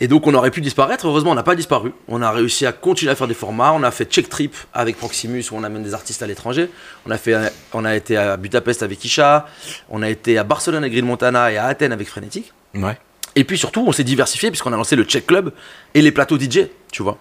[0.00, 1.92] Et donc on aurait pu disparaître, heureusement on n'a pas disparu.
[2.08, 3.72] On a réussi à continuer à faire des formats.
[3.72, 6.68] On a fait Check Trip avec Proximus où on amène des artistes à l'étranger.
[7.06, 7.34] On, a fait,
[7.72, 9.46] on a été à Budapest avec Isha.
[9.90, 12.52] On a été à Barcelone avec Green Montana et à Athènes avec Frenetic.
[12.74, 12.98] Ouais.
[13.36, 15.52] Et puis surtout on s'est diversifié puisqu'on a lancé le Check Club
[15.94, 17.18] et les plateaux DJ, tu vois.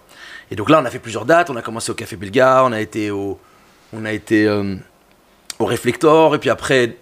[0.49, 1.49] Et donc là on a fait plusieurs dates.
[1.49, 3.39] On a commencé au Café Belga, on a été au,
[3.93, 4.75] on a été, euh,
[5.61, 6.97] au Reflector et puis après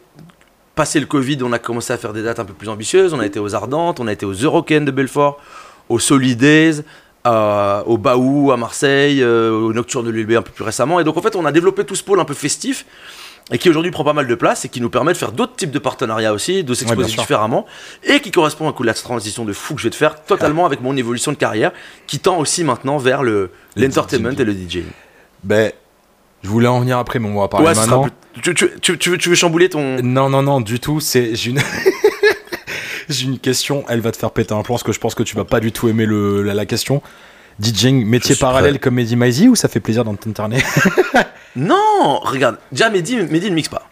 [0.80, 3.14] passé le Covid, on a commencé à faire des dates un peu plus ambitieuses.
[3.14, 5.38] On a été aux Ardentes, on a été aux Eurocaines de Belfort,
[5.90, 6.84] aux Solidays,
[7.26, 11.02] à- au Baou à Marseille, euh, au Nocturne de l'ULB un peu plus récemment.
[11.02, 12.86] Et donc en fait, on a développé tout ce pôle un peu festif
[13.52, 15.58] et qui aujourd'hui prend pas mal de place et qui nous permet de faire d'autres
[15.58, 17.66] types de partenariats aussi, de s'exposer différemment
[18.06, 20.24] et qui correspond à coup de la transition de fou que je vais te faire
[20.24, 21.74] totalement avec mon évolution de carrière
[22.08, 24.84] qui tend aussi maintenant vers le Le l'entertainment et le DJ.
[25.44, 25.74] Ben,
[26.44, 28.04] je voulais en venir après, mais on va parler Ouais, maintenant.
[28.34, 30.02] plus- tu, tu- tu- tu veux, tu veux chambouler ton.
[30.02, 31.00] Non, non, non, du tout.
[31.00, 31.60] C'est j'ai une
[33.10, 33.84] j'ai une question.
[33.90, 35.60] Elle va te faire péter un plomb parce que je pense que tu vas pas
[35.60, 37.02] du tout aimer le, la, la question.
[37.60, 38.80] DJing, métier parallèle prêt.
[38.80, 40.64] comme Mehdi Maizy ou ça fait plaisir dans t'internet
[41.58, 43.84] Non, regarde, déjà Mehdi, Mehdi ne mixe pas.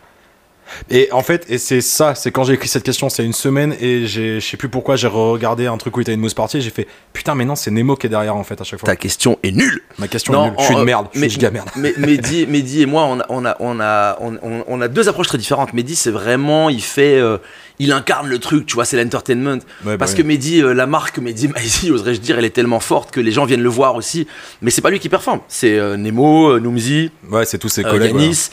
[0.89, 3.75] Et en fait, et c'est ça, c'est quand j'ai écrit cette question, c'est une semaine
[3.79, 6.57] et je sais plus pourquoi, j'ai regardé un truc où il était une mousse partie
[6.57, 8.79] et j'ai fait putain, mais non, c'est Nemo qui est derrière en fait à chaque
[8.79, 8.87] fois.
[8.87, 9.81] Ta question est nulle.
[9.97, 10.55] Ma question Non, est nulle.
[10.59, 11.69] Je suis une merde, je suis une giga merde.
[11.75, 14.87] Mais Mehdi, Mehdi et moi, on a, on a, on a, on, on- on a
[14.87, 15.73] deux approches très différentes.
[15.73, 17.37] Mehdi, c'est vraiment, il fait, euh,
[17.79, 19.59] il incarne le truc, tu vois, c'est l'entertainment.
[19.85, 20.17] Ouais, bah Parce oui.
[20.17, 23.31] que Mehdi, euh, la marque Mehdi Maizy, oserais-je dire, elle est tellement forte que les
[23.31, 24.27] gens viennent le voir aussi.
[24.61, 25.41] Mais c'est pas lui qui performe.
[25.47, 28.15] C'est euh, Nemo, euh, Noomzy, Ouais, c'est tous ses euh, collègues.
[28.19, 28.49] Yanis,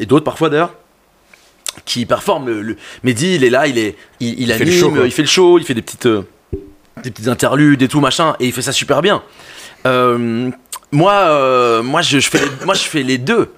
[0.00, 0.74] et d'autres parfois d'ailleurs
[1.84, 4.80] qui performent le, le- Mehdi il est là il est il, il fait le anime
[4.80, 5.04] show, quoi.
[5.06, 6.08] il fait le show il fait des petites
[7.04, 9.22] des petites interludes et tout machin et il fait ça super bien
[10.92, 13.52] moi moi je, je fais les, moi je fais les deux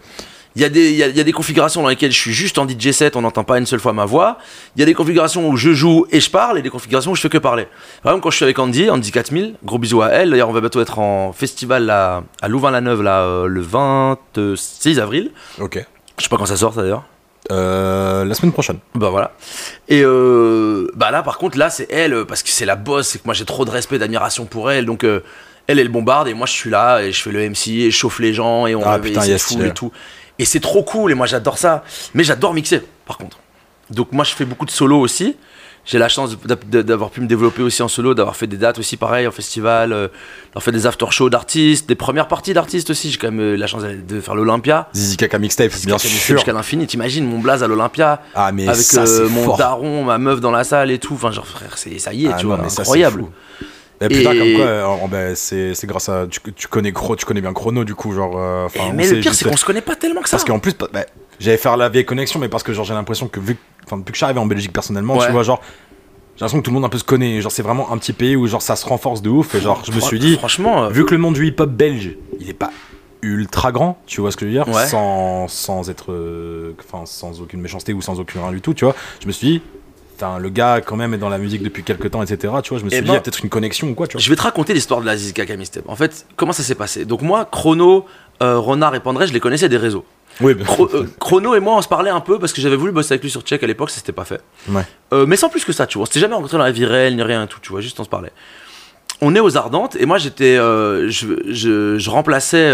[0.56, 2.18] il y, a des, il, y a, il y a des configurations dans lesquelles je
[2.18, 4.38] suis juste en DJ set, on n'entend pas une seule fois ma voix.
[4.76, 7.14] Il y a des configurations où je joue et je parle, et des configurations où
[7.16, 7.66] je fais que parler.
[8.02, 10.30] Par exemple, quand je suis avec Andy, Andy 4000, gros bisous à elle.
[10.30, 15.30] D'ailleurs, on va bientôt être en festival là, à Louvain-la-Neuve là, euh, le 26 avril.
[15.58, 15.84] Ok.
[16.18, 17.04] Je sais pas quand ça sort d'ailleurs.
[17.50, 18.78] Euh, la semaine prochaine.
[18.94, 19.32] Bah voilà.
[19.88, 23.18] Et euh, bah là, par contre, là, c'est elle, parce que c'est la boss, c'est
[23.18, 24.86] que moi j'ai trop de respect, d'admiration pour elle.
[24.86, 27.90] Donc, elle, elle bombarde, et moi je suis là, et je fais le MC, et
[27.90, 29.66] je chauffe les gens, et on Ah, réveille putain, yes, yeah.
[29.66, 29.90] et tout.
[30.38, 31.84] Et c'est trop cool, et moi j'adore ça.
[32.14, 33.38] Mais j'adore mixer, par contre.
[33.90, 35.36] Donc, moi je fais beaucoup de solo aussi.
[35.84, 38.96] J'ai la chance d'avoir pu me développer aussi en solo, d'avoir fait des dates aussi
[38.96, 40.06] pareil en festival, euh,
[40.50, 43.10] d'avoir fait des after-shows d'artistes, des premières parties d'artistes aussi.
[43.10, 44.88] J'ai quand même euh, la chance de faire l'Olympia.
[44.94, 46.36] Zizi Kaka Mixtape, bien sûr.
[46.36, 46.86] Jusqu'à l'infini.
[46.86, 49.56] T'imagines mon blaze à l'Olympia Ah, mais avec ça, euh, mon fort.
[49.56, 51.14] daron, ma meuf dans la salle et tout.
[51.14, 53.24] Enfin, genre, frère, ça y est, Ah tu non, vois, mais incroyable.
[54.04, 56.26] Et putain, Et- comme quoi, euh, oh, ben, c'est c'est grâce à.
[56.28, 58.32] Tu, tu connais tu connais bien Chrono, du coup, genre.
[58.36, 60.36] euh, on mais le pire, c'est qu'on se connaît pas tellement que ça.
[60.36, 61.04] Parce qu'en plus, bah, bah,
[61.38, 63.56] j'allais faire la vieille connexion, mais parce que genre j'ai l'impression que vu,
[63.90, 65.26] depuis que je suis arrivé en Belgique personnellement, Ouais.
[65.26, 65.60] tu vois, genre.
[66.34, 67.40] J'ai l'impression que tout le monde un peu se connaît.
[67.42, 69.54] Genre, c'est vraiment un petit pays où genre ça se renforce de ouf.
[69.54, 72.16] Et genre, je me suis dit, Franchement, euh, vu que le monde du hip-hop belge,
[72.40, 72.70] il est pas
[73.20, 74.86] ultra grand, tu vois ce que je veux dire, Ouais.
[74.86, 78.84] sans, sans être, euh, enfin, sans aucune méchanceté ou sans aucun rien du tout, tu
[78.86, 78.96] vois.
[79.20, 79.62] Je me suis dit,
[80.22, 82.52] putain, le gars quand même est dans la musique depuis quelques temps, etc.
[82.62, 83.94] Tu vois, je me suis Eh dit, ben, il y a peut-être une connexion ou
[83.94, 84.20] quoi, tu vois.
[84.22, 85.88] je vais te raconter l'histoire de la Zizka Mixtape.
[85.88, 87.04] En fait, comment ça s'est passé?
[87.04, 88.06] Donc, moi, Chrono,
[88.42, 90.04] euh, Renard et Pandré, je les connaissais des réseaux.
[90.40, 92.92] Oui, Chro- euh, Chrono et moi, on se parlait un peu parce que j'avais voulu
[92.92, 94.40] bosser avec lui sur Check à l'époque, ça s'était pas fait.
[94.70, 94.82] ouais.
[95.12, 96.04] Euh, mais sans plus que ça, tu vois.
[96.04, 97.80] On s'était jamais rencontré dans la vie réelle, ni rien tout, tu vois.
[97.82, 98.32] Juste on se parlait.
[99.20, 102.72] On est aux Ardentes et moi j'étais, euh, je, je, je remplaçais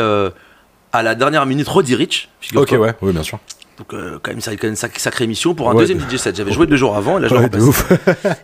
[0.93, 2.29] à la dernière minute Roddy Rich.
[2.55, 3.39] Ok, ouais, oui, bien sûr.
[3.79, 5.81] Donc euh, quand même ça quand même une sac- sacrée émission pour un Ouais.
[5.83, 6.35] deuxième DJ set.
[6.37, 7.91] J'avais joué deux jours avant et là je Ouais, ouf.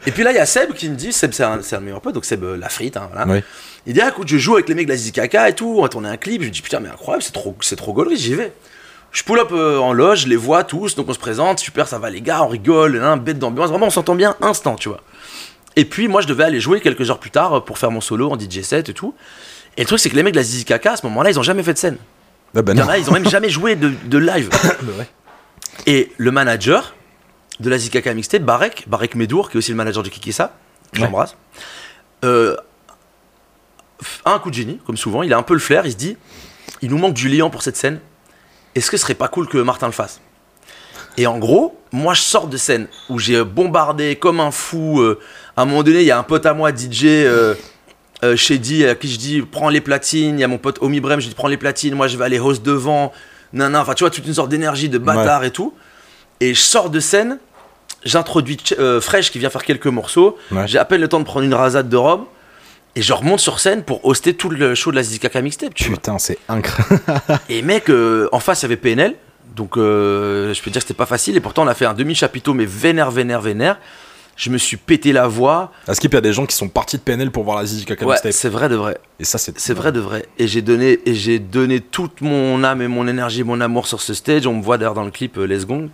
[0.06, 2.00] Et puis là il y a Seb qui me dit, Seb c'est un, un meilleurs
[2.00, 3.30] potes, donc Seb euh, la frite, hein, voilà.
[3.30, 3.44] Ouais.
[3.86, 5.74] Il dit ah, écoute je joue avec les mecs de la Zizi Kaka et tout,
[5.78, 6.40] on va tourner un clip.
[6.40, 8.52] Je lui dis putain mais incroyable, c'est trop, c'est trop gaulerie, j'y vais.
[9.10, 11.86] Je pull up euh, en loge, je les vois tous, donc on se présente, super,
[11.88, 14.88] ça va les gars, on rigole, un bête d'ambiance, vraiment on s'entend bien instant, tu
[14.88, 15.00] vois.
[15.76, 18.00] Et puis moi je devais aller jouer quelques heures plus tard euh, pour faire mon
[18.00, 19.14] solo en DJ set et tout.
[19.76, 21.38] Et le truc c'est que les mecs de la Zizi Kaka à ce moment-là ils
[21.40, 21.96] ont jamais fait de scène.
[22.56, 22.88] Ah, bah y non.
[22.88, 24.48] a, ils ont même jamais joué de, de live.
[24.98, 25.08] ouais.
[25.86, 26.94] Et le manager
[27.60, 30.52] de la Zikaka Mixtape, Barek, Barek Medour, qui est aussi le manager de Kikissa,
[30.92, 31.04] que Ouais.
[31.06, 31.36] j'embrasse,
[32.24, 32.56] euh,
[34.24, 35.96] a un coup de génie, comme souvent, il a un peu le flair, il se
[35.96, 36.16] dit,
[36.82, 38.00] il nous manque du liant pour cette scène,
[38.74, 40.20] est-ce que ce serait pas cool que Martin le fasse?
[41.16, 45.20] Et en gros, moi je sors de scène où j'ai bombardé comme un fou, euh,
[45.56, 47.04] à un moment donné, il y a un pote à moi, DJ...
[47.04, 47.54] Euh,
[48.22, 51.00] euh, Shady, à qui je dis prends les platines, il y a mon pote Omi
[51.00, 53.12] Brem, je dis prends les platines, moi je vais aller host devant,
[53.54, 55.72] nana, enfin tu vois, toute une sorte d'énergie de bâtard et tout.
[56.40, 57.38] Et je sors de scène,
[58.04, 60.66] j'introduis euh, Fresh qui vient faire quelques morceaux, Ouais.
[60.66, 62.24] j'ai à peine le temps de prendre une rasade de rhum,
[62.96, 65.90] et je remonte sur scène pour hoster tout le show de la Zizikaka Mixtape, tu.
[65.90, 67.00] Putain, c'est incroyable.
[67.48, 69.14] Et mec, euh, en face il y avait PNL,
[69.56, 71.94] donc euh, je peux dire que c'était pas facile, et pourtant on a fait un
[71.94, 73.78] demi-chapiteau, mais vénère, vénère, vénère.
[74.36, 75.70] Je me suis pété la voix.
[75.86, 77.66] À Skip, il y a des gens qui sont partis de PNL pour voir la
[77.66, 78.98] Zizi Kaka Ouais, c'est vrai de vrai.
[79.20, 79.58] Et ça, c'est.
[79.60, 80.26] C'est vrai de vrai.
[80.38, 84.00] Et j'ai donné, et j'ai donné toute mon âme et mon énergie, mon amour sur
[84.00, 84.46] ce stage.
[84.46, 85.88] On me voit d'ailleurs dans le clip euh, Les Gong.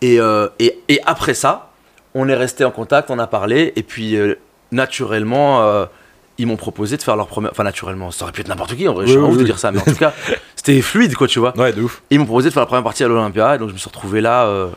[0.00, 1.70] Et, euh, et, et après ça,
[2.14, 3.72] on est resté en contact, on a parlé.
[3.76, 4.34] Et puis, euh,
[4.72, 5.86] naturellement,
[6.38, 7.52] ils m'ont proposé de faire leur première.
[7.52, 9.06] Enfin, naturellement, ça aurait pu être n'importe qui en vrai.
[9.06, 9.70] je Oui, suis pas oui, ouf de dire ça.
[9.70, 10.12] Mais en tout cas,
[10.56, 11.56] c'était fluide, quoi, tu vois.
[11.56, 12.02] Ouais, de ouf.
[12.10, 13.54] Et ils m'ont proposé de faire la première partie à l'Olympia.
[13.54, 14.46] Et donc, je me suis retrouvé là.
[14.46, 14.68] euh,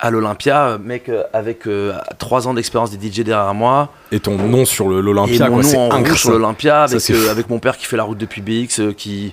[0.00, 4.36] à l'Olympia, mec, euh, avec euh, trois ans d'expérience des DJ derrière moi, Et ton
[4.36, 6.42] nom sur l'Olympia, quoi, c'est nom en rouge sur incroyable.
[6.42, 9.32] l'Olympia avec, euh, avec mon père qui fait la route depuis BX euh, qui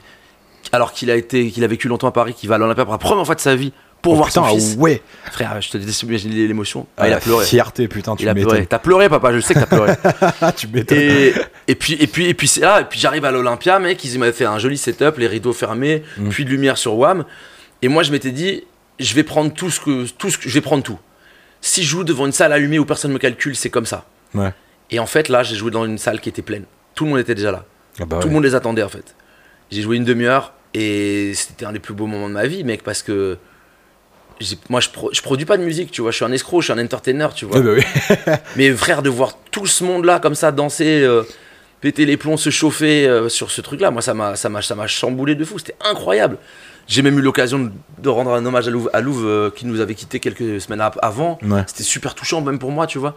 [0.71, 2.93] alors qu'il a été qu'il a vécu longtemps à Paris qui va à l'Olympia pour
[2.93, 5.01] la première fois de sa vie pour Oh, voir putain, son fils ouais.
[5.31, 8.29] frère je te laisse imaginer l'émotion ah, Ah, il a pleuré Fierté, putain, tu il
[8.29, 8.65] a pleuré m'étonnes.
[8.67, 9.93] t'as pleuré papa je sais que t'as pleuré
[10.41, 10.97] Ah, tu m'étonnes.
[10.97, 11.33] et,
[11.67, 14.17] et puis et puis et puis c'est là et puis j'arrive à l'Olympia mec ils
[14.17, 16.29] m'avaient fait un joli setup les rideaux fermés Mm.
[16.29, 17.25] puis de lumière sur WAM
[17.81, 18.63] et moi je m'étais dit
[19.03, 20.99] je vais prendre tout ce que tout ce que je vais prendre tout
[21.61, 24.53] si je joue devant une salle allumée où personne me calcule c'est comme ça Ouais.
[24.89, 26.63] et en fait là j'ai joué dans une salle qui était pleine
[26.95, 27.65] tout le monde était déjà là
[27.99, 28.25] Ah bah tout ouais.
[28.29, 29.15] le monde les attendait en fait.
[29.71, 32.83] J'ai joué une demi-heure et c'était un des plus beaux moments de ma vie, mec,
[32.83, 33.37] parce que
[34.69, 36.71] moi je, pro- je produis pas de musique, tu vois, je suis un escroc, je
[36.71, 37.59] suis un entertainer, tu vois.
[37.59, 37.83] Ouais, bah
[38.27, 38.33] oui.
[38.55, 41.23] Mais frère, de voir tout ce monde-là comme ça danser, euh,
[41.79, 44.73] péter les plombs, se chauffer euh, sur ce truc-là, moi ça m'a ça m'a ça
[44.75, 46.37] m'a chamboulé de fou, c'était incroyable.
[46.91, 49.95] J'ai même eu l'occasion de, rendre un hommage à Louvre, à euh, qui nous avait
[49.95, 51.39] quitté quelques semaines avant.
[51.41, 51.63] Ouais.
[51.65, 53.15] C'était super touchant, même pour moi, tu vois.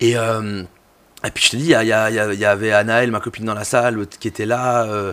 [0.00, 0.62] Et, euh,
[1.22, 4.18] et puis je te dis, il y, avait Anaël, ma copine dans la salle, l'autre
[4.18, 5.12] qui était là, euh,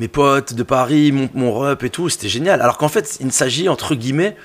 [0.00, 2.60] mes potes de Paris, mon, mon rep et tout, c'était génial.
[2.60, 4.36] Alors qu'en fait, il ne s'agit, entre guillemets,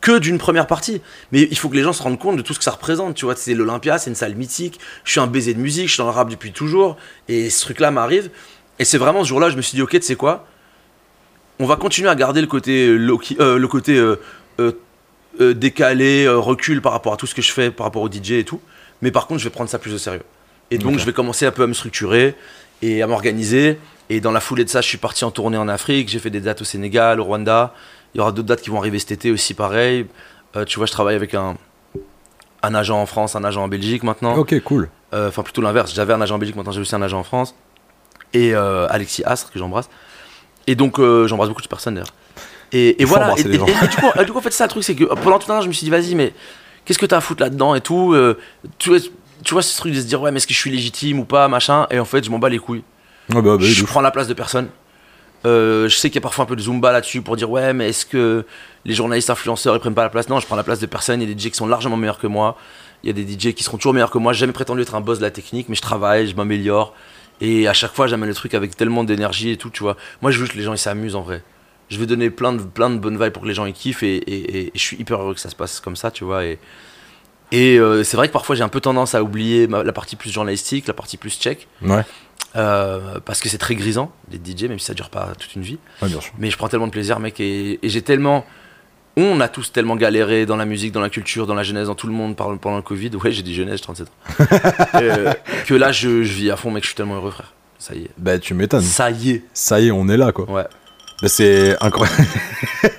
[0.00, 1.02] que d'une première partie.
[1.32, 3.14] Mais il faut que les gens se rendent compte de tout ce que ça représente.
[3.14, 4.80] Tu vois, c'est l'Olympia, c'est une salle mythique.
[5.04, 6.96] Je suis un baiser de musique, je suis dans le rap depuis toujours.
[7.28, 8.30] Et ce truc-là m'arrive.
[8.78, 10.46] Et c'est vraiment ce jour-là, je me suis dit, ok, tu sais quoi?
[11.58, 14.72] On va continuer à garder le côté, euh, euh, le côté euh,
[15.54, 18.44] décalé, recul par rapport à tout ce que je fais, par rapport au DJ et
[18.44, 18.60] tout.
[19.02, 20.22] Mais par contre, je vais prendre ça plus au sérieux.
[20.70, 22.34] Et donc, je vais commencer un peu à me structurer
[22.82, 23.78] et à m'organiser.
[24.08, 26.08] Et dans la foulée de ça, je suis parti en tournée en Afrique.
[26.08, 27.74] J'ai fait des dates au Sénégal, au Rwanda.
[28.14, 30.06] Il y aura d'autres dates qui vont arriver cet été aussi, pareil.
[30.56, 31.56] Euh, tu vois, je travaille avec un,
[32.62, 34.36] un agent en France, un agent en Belgique maintenant.
[34.36, 34.88] Ok, cool.
[35.12, 35.92] Euh, Enfin, plutôt l'inverse.
[35.94, 37.54] J'avais un agent en Belgique, maintenant j'ai aussi un agent en France.
[38.32, 39.88] Et euh, Alexis Astre, que j'embrasse.
[40.66, 42.12] Et donc, euh, j'embrasse beaucoup de personnes d'ailleurs.
[42.72, 43.34] Et, et voilà.
[43.36, 45.50] Et, et- du, coup, du coup, en fait, ça, le truc, c'est que pendant tout
[45.52, 46.32] un an, je me suis dit, vas-y, mais
[46.84, 48.36] qu'est-ce que t'as à foutre là-dedans et tout euh,
[48.78, 48.98] tu, vois,
[49.44, 51.24] tu vois, ce truc de se dire, ouais, mais est-ce que je suis légitime ou
[51.24, 51.86] pas, machin.
[51.90, 52.82] Et en fait, je m'en bats les couilles.
[53.28, 54.68] Bah, bah, je prends la place de personne.
[55.44, 57.72] Euh, je sais qu'il y a parfois un peu de zumba là-dessus pour dire ouais
[57.72, 58.44] mais est-ce que
[58.84, 60.28] les journalistes influenceurs ils prennent pas la place?
[60.28, 61.20] Non, je prends la place de personne.
[61.22, 62.56] Il y a des DJ qui sont largement meilleurs que moi.
[63.04, 64.32] Il y a des DJ qui seront toujours meilleurs que moi.
[64.32, 66.94] J'ai jamais prétendu être un boss de la technique, mais je travaille, je m'améliore.
[67.40, 69.96] Et à chaque fois, j'amène le truc avec tellement d'énergie et tout, tu vois.
[70.22, 71.42] Moi, je veux que les gens ils s'amusent en vrai.
[71.90, 74.02] Je veux donner plein de, plein de bonnes vibes pour que les gens ils kiffent
[74.02, 76.24] et, et- et- et je suis hyper heureux que ça se passe comme ça, tu
[76.24, 76.44] vois.
[76.44, 76.58] Et,
[77.52, 80.16] et euh, c'est vrai que parfois j'ai un peu tendance à oublier ma- la partie
[80.16, 81.68] plus journalistique, la partie plus check.
[81.82, 82.02] Ouais,
[82.56, 85.62] Euh, parce que c'est très grisant d'être DJ, même si ça dure pas toute une
[85.62, 85.78] vie.
[86.02, 86.32] ouais, bien sûr.
[86.38, 88.46] Mais je prends tellement de plaisir, mec, et, et j'ai tellement.
[89.18, 91.94] On a tous tellement galéré dans la musique, dans la culture, dans la jeunesse, dans
[91.94, 93.10] tout le monde pendant le Covid.
[93.16, 94.44] Ouais, j'ai dit jeunesse, j'ai 37 ans.
[94.96, 95.32] Euh,
[95.66, 97.52] que là, je, je vis à fond, mec, je suis tellement heureux, frère.
[97.78, 98.10] Ça y est.
[98.18, 98.82] Bah, tu m'étonnes.
[98.82, 99.42] Ça y est.
[99.54, 100.50] Ça y est, on est là, quoi.
[100.50, 100.64] Ouais.
[101.22, 102.24] Bah, c'est incroyable.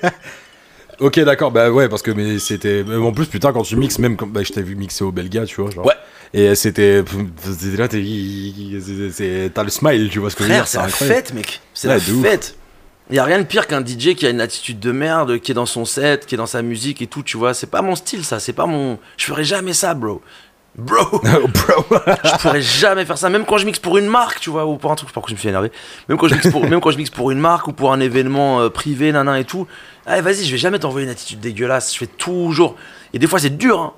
[1.00, 2.84] ok, d'accord, bah ouais, parce que mais c'était.
[3.00, 5.44] En plus, putain, quand tu mixes, même quand bah, je t'ai vu mixer au Belga,
[5.44, 5.70] tu vois.
[5.70, 5.86] Genre.
[5.86, 5.94] Ouais.
[6.34, 7.02] Et c'était.
[7.42, 10.84] c'était là, t'as le smile, tu vois ce que je veux Frère, dire, c'est la
[10.84, 11.16] incroyable.
[11.16, 11.60] fête, mec.
[11.74, 12.22] C'est Ouais, la ouf.
[13.10, 15.52] Il y a rien de pire qu'un DJ qui a une attitude de merde, qui
[15.52, 17.54] est dans son set, qui est dans sa musique et tout, tu vois.
[17.54, 18.38] C'est pas mon style, ça.
[18.38, 18.98] C'est pas mon.
[19.16, 20.20] Je ferais jamais ça, bro.
[20.78, 21.02] Bro.
[21.22, 21.98] Bro.
[22.22, 24.76] je pourrais jamais faire ça même quand je mixe pour une marque tu vois ou
[24.76, 25.72] pour un truc pourquoi je me suis énervé
[26.08, 27.98] même quand je mixe pour même quand je mixe pour une marque ou pour un
[27.98, 29.66] événement euh, privé nanan et tout
[30.06, 32.76] allez vas-y je vais jamais t'envoyer une attitude dégueulasse je fais toujours
[33.12, 33.92] et des fois c'est dur hein.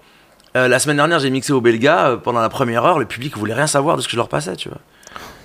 [0.56, 3.36] Euh, la semaine dernière j'ai mixé au Belga euh, pendant la première heure le public
[3.36, 4.78] voulait rien savoir de ce que je leur passais tu vois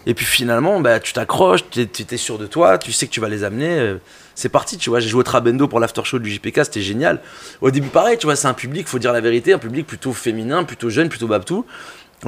[0.05, 3.19] et puis finalement bah, tu t'accroches tu es sûr de toi tu sais que tu
[3.19, 3.97] vas les amener euh,
[4.35, 7.21] c'est parti tu vois j'ai joué au Trabendo pour l'after show du JPK c'était génial
[7.61, 10.13] au début pareil tu vois c'est un public faut dire la vérité un public plutôt
[10.13, 11.65] féminin plutôt jeune plutôt babtou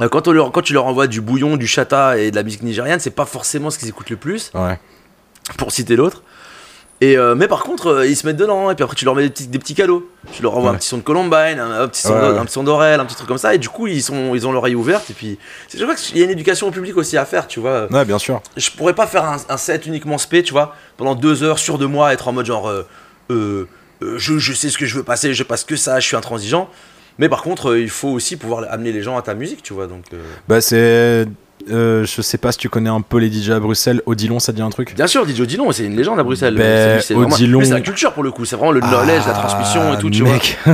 [0.00, 2.42] euh, Quand, on leur, quand tu leur envoies du bouillon, du chata et de la
[2.42, 4.78] musique nigériane, c'est pas forcément ce qu'ils écoutent le plus, Ouais.
[5.56, 6.22] pour citer l'autre.
[7.00, 9.14] Et euh, mais par contre, euh, ils se mettent dedans, et puis après tu leur
[9.14, 10.10] mets des petits, des petits cadeaux.
[10.32, 12.38] Tu leur envoies un petit son de Columbine, un, un petit son Ouais, d'O- ouais.
[12.94, 15.08] un petit truc comme ça, et du coup ils, sont, ils ont l'oreille ouverte.
[15.10, 15.38] Et puis
[15.72, 17.86] je crois qu'il y a une éducation au public aussi à faire, tu vois.
[17.92, 18.42] Ouais, bien sûr.
[18.56, 21.78] Je pourrais pas faire un, un set uniquement spé, tu vois, pendant deux heures sûr
[21.78, 22.68] de moi, être en mode genre,
[23.30, 23.66] euh,
[24.00, 26.68] je, je sais ce que je veux passer, je passe que ça, je suis intransigeant.
[27.20, 29.86] Mais par contre, il faut aussi pouvoir amener les gens à ta musique, tu vois.
[29.86, 30.04] Donc,
[30.48, 31.26] Bah, c'est.
[31.70, 34.02] Euh, je sais pas si tu connais un peu les DJ à Bruxelles.
[34.06, 34.94] Odilon, ça te dit un truc?
[34.94, 36.54] Bien sûr, DJ Odilon, c'est une légende à Bruxelles.
[36.54, 39.98] Ben, C'est- Odilon- la culture pour le coup, c'est vraiment le knowledge, la transmission et
[39.98, 40.32] tout, tu vois.
[40.34, 40.58] mec.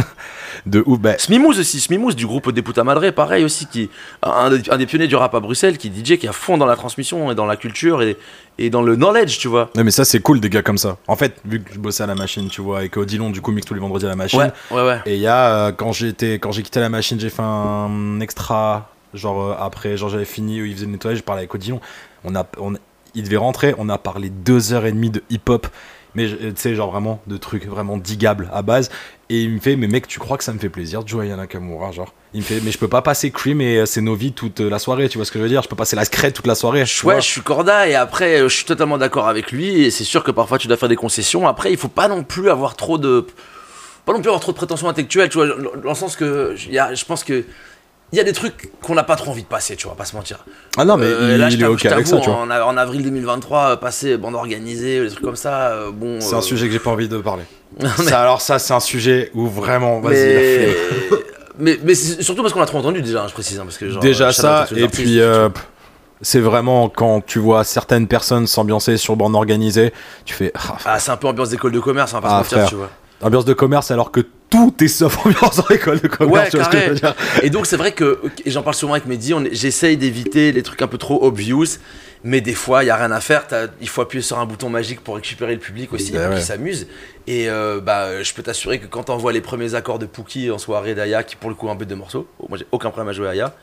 [0.66, 0.99] De ouf.
[0.99, 3.90] Bah, Smimouz aussi, Smimouz du groupe des Puta Madre, pareil aussi, qui
[4.22, 6.57] un, des- un des pionniers du rap à Bruxelles, qui DJ, qui est à fond
[6.57, 8.16] dans la transmission et dans la culture et,
[8.57, 9.68] et dans le knowledge, tu vois.
[9.76, 10.97] non, mais ça, c'est cool, des gars comme ça.
[11.07, 13.42] En fait, vu que je bossais à la machine, tu vois, et que Odilon, du
[13.42, 14.38] coup, mixe tous les vendredis à la machine.
[14.40, 15.01] Ouais, ouais, ouais.
[15.05, 19.43] Et il y a, euh, quand j'ai quitté la machine, j'ai fait un extra, genre
[19.43, 21.81] euh, après, genre j'avais fini, où il faisait le nettoyage, je parlais avec Odilon.
[22.25, 22.75] On a, on,
[23.15, 25.67] il devait rentrer, on a parlé deux heures et demie de hip-hop,
[26.15, 28.91] mais tu sais, genre vraiment de trucs vraiment digables à base.
[29.31, 31.33] Et il me fait, mais mec, tu crois que ça me fait plaisir de jouer
[31.33, 32.12] à Nakamura, genre?
[32.35, 34.79] Il me fait, mais je peux pas passer Cream et euh, Novi toute euh, la
[34.79, 35.62] soirée, tu vois ce que je veux dire?
[35.62, 36.85] Je peux passer la scred toute la soirée.
[37.05, 39.83] Ouais, je suis corda et après, euh, je suis totalement d'accord avec lui.
[39.85, 41.49] Et c'est sûr que parfois tu dois faire des concessions.
[41.49, 43.27] Après, il faut pas non plus avoir trop de.
[44.05, 46.73] Pas non plus avoir trop de prétentions intellectuelles, tu vois, dans le sens que il
[46.75, 47.45] y a- je pense que.
[48.12, 50.05] Il y a des trucs qu'on n'a pas trop envie de passer, tu vois, pas
[50.05, 50.44] se mentir.
[50.76, 52.38] Ah non, mais Euh, il, là, je il est ok avec ça, t'avoue, tu vois.
[52.40, 56.20] en, en avril 2023, euh, passer bande organisée, des trucs comme ça, euh, bon.
[56.20, 57.42] C'est euh, un sujet que j'ai pas envie de parler.
[57.80, 60.68] mais- Ça, alors ça, c'est un sujet où vraiment, vas-y, mais,
[61.59, 63.59] mais, mais c'est surtout parce qu'on l'a trop entendu déjà, hein, je précise.
[63.59, 65.48] hein, parce que, genre, Déjà euh, ça, et artistes, puis euh,
[66.20, 69.92] c'est vraiment quand tu vois certaines personnes s'ambiancer sur bande organisée,
[70.24, 72.44] tu fais ah, Ah, c'est un peu ambiance d'école de commerce, on va pas Ah,
[72.44, 72.90] se mentir, tu vois.
[73.22, 74.20] ambiance de commerce alors que
[74.55, 76.52] tout est sauf ambiance en école de commerce.
[76.55, 79.96] Ouais, que je Et donc c'est vrai que, j'en parle souvent avec Mehdi, on- j'essaye
[79.96, 81.78] d'éviter les trucs un peu trop obvious,
[82.22, 83.46] mais des fois il y a rien à faire,
[83.80, 86.34] il faut appuyer sur un bouton magique pour récupérer le public aussi, pour ouais.
[86.34, 86.86] qu'il s'amuse.
[87.26, 90.59] Et euh, bah, je peux t'assurer que quand t'envoies les premiers accords de Pookie en
[90.59, 92.90] soirée d'Aya, qui pour le coup est un peu de morceaux, oh, moi j'ai aucun
[92.90, 93.55] problème à jouer Aya,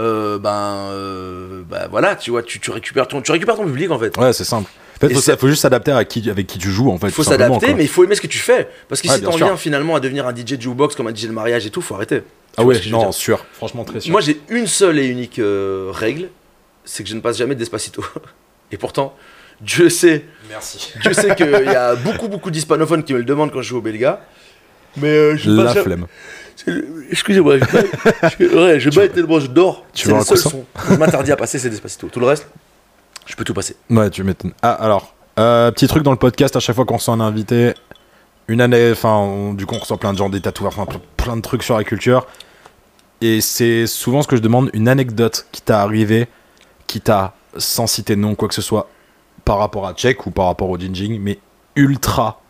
[0.00, 3.90] euh, ben euh, bah, voilà, tu vois, tu, tu récupères ton, tu récupères ton public
[3.90, 4.16] en fait.
[4.16, 4.70] Ouais, c'est simple.
[5.08, 7.08] Fait, Et faut, juste s'adapter à qui, avec qui tu joues en fait.
[7.08, 8.68] Il faut s'adapter, mais il faut aimer ce que tu fais.
[8.88, 11.14] Parce que Ouais, si t'en viens finalement à devenir un DJ de jukebox comme un
[11.14, 12.20] DJ de mariage et tout, faut arrêter.
[12.20, 12.24] Tu
[12.58, 14.12] Ah ouais, je non, sûr, franchement très sûr.
[14.12, 16.28] Moi, j'ai une seule et unique euh, règle,
[16.84, 18.04] c'est que je ne passe jamais de Despacito.
[18.70, 19.14] Et pourtant,
[19.60, 20.92] Dieu sait, Merci.
[21.02, 23.78] Dieu sait qu'il y a beaucoup, beaucoup d'hispanophones qui me le demandent quand je joue
[23.78, 24.24] au Belga.
[24.98, 26.06] Mais euh, je La passe flemme.
[27.10, 27.90] Excusez-moi, je baille-
[28.38, 29.84] je- ouais, je baille tellement je dors.
[29.92, 30.64] Tu C'est le seul son.
[30.86, 32.08] qu'on m'interdit à passer, c'est Despacito.
[32.08, 32.46] Tout le reste,
[33.26, 33.76] je peux tout passer.
[33.90, 34.52] Ouais, tu m'étonnes.
[34.62, 37.74] Ah, alors, euh, petit truc dans le podcast, à chaque fois qu'on reçoit un invité,
[38.48, 41.36] une année, enfin, du coup, on reçoit plein de gens, des tatoueurs, enfin, ple- plein
[41.36, 42.26] de trucs sur la culture.
[43.20, 46.26] Et c'est souvent ce que je demande, une anecdote qui t'a arrivé,
[46.88, 48.88] qui t'a, sans citer de nom, quoi que ce soit,
[49.44, 51.38] par rapport à Tchèque ou par rapport au Jinjing, mais
[51.76, 52.41] ultra,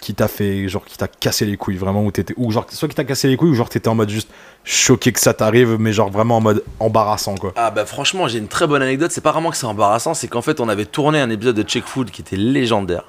[0.00, 2.88] qui t'a fait, genre, qui t'a cassé les couilles, vraiment, où t'étais, ou genre, soit
[2.88, 4.30] qui t'a cassé les couilles, ou genre, t'étais en mode juste
[4.64, 7.52] choqué que ça t'arrive, mais genre, vraiment en mode embarrassant, quoi.
[7.56, 9.10] Ah bah franchement, j'ai une très bonne anecdote.
[9.12, 11.62] C'est pas vraiment que c'est embarrassant, c'est qu'en fait, on avait tourné un épisode de
[11.62, 13.04] Check Food qui était légendaire.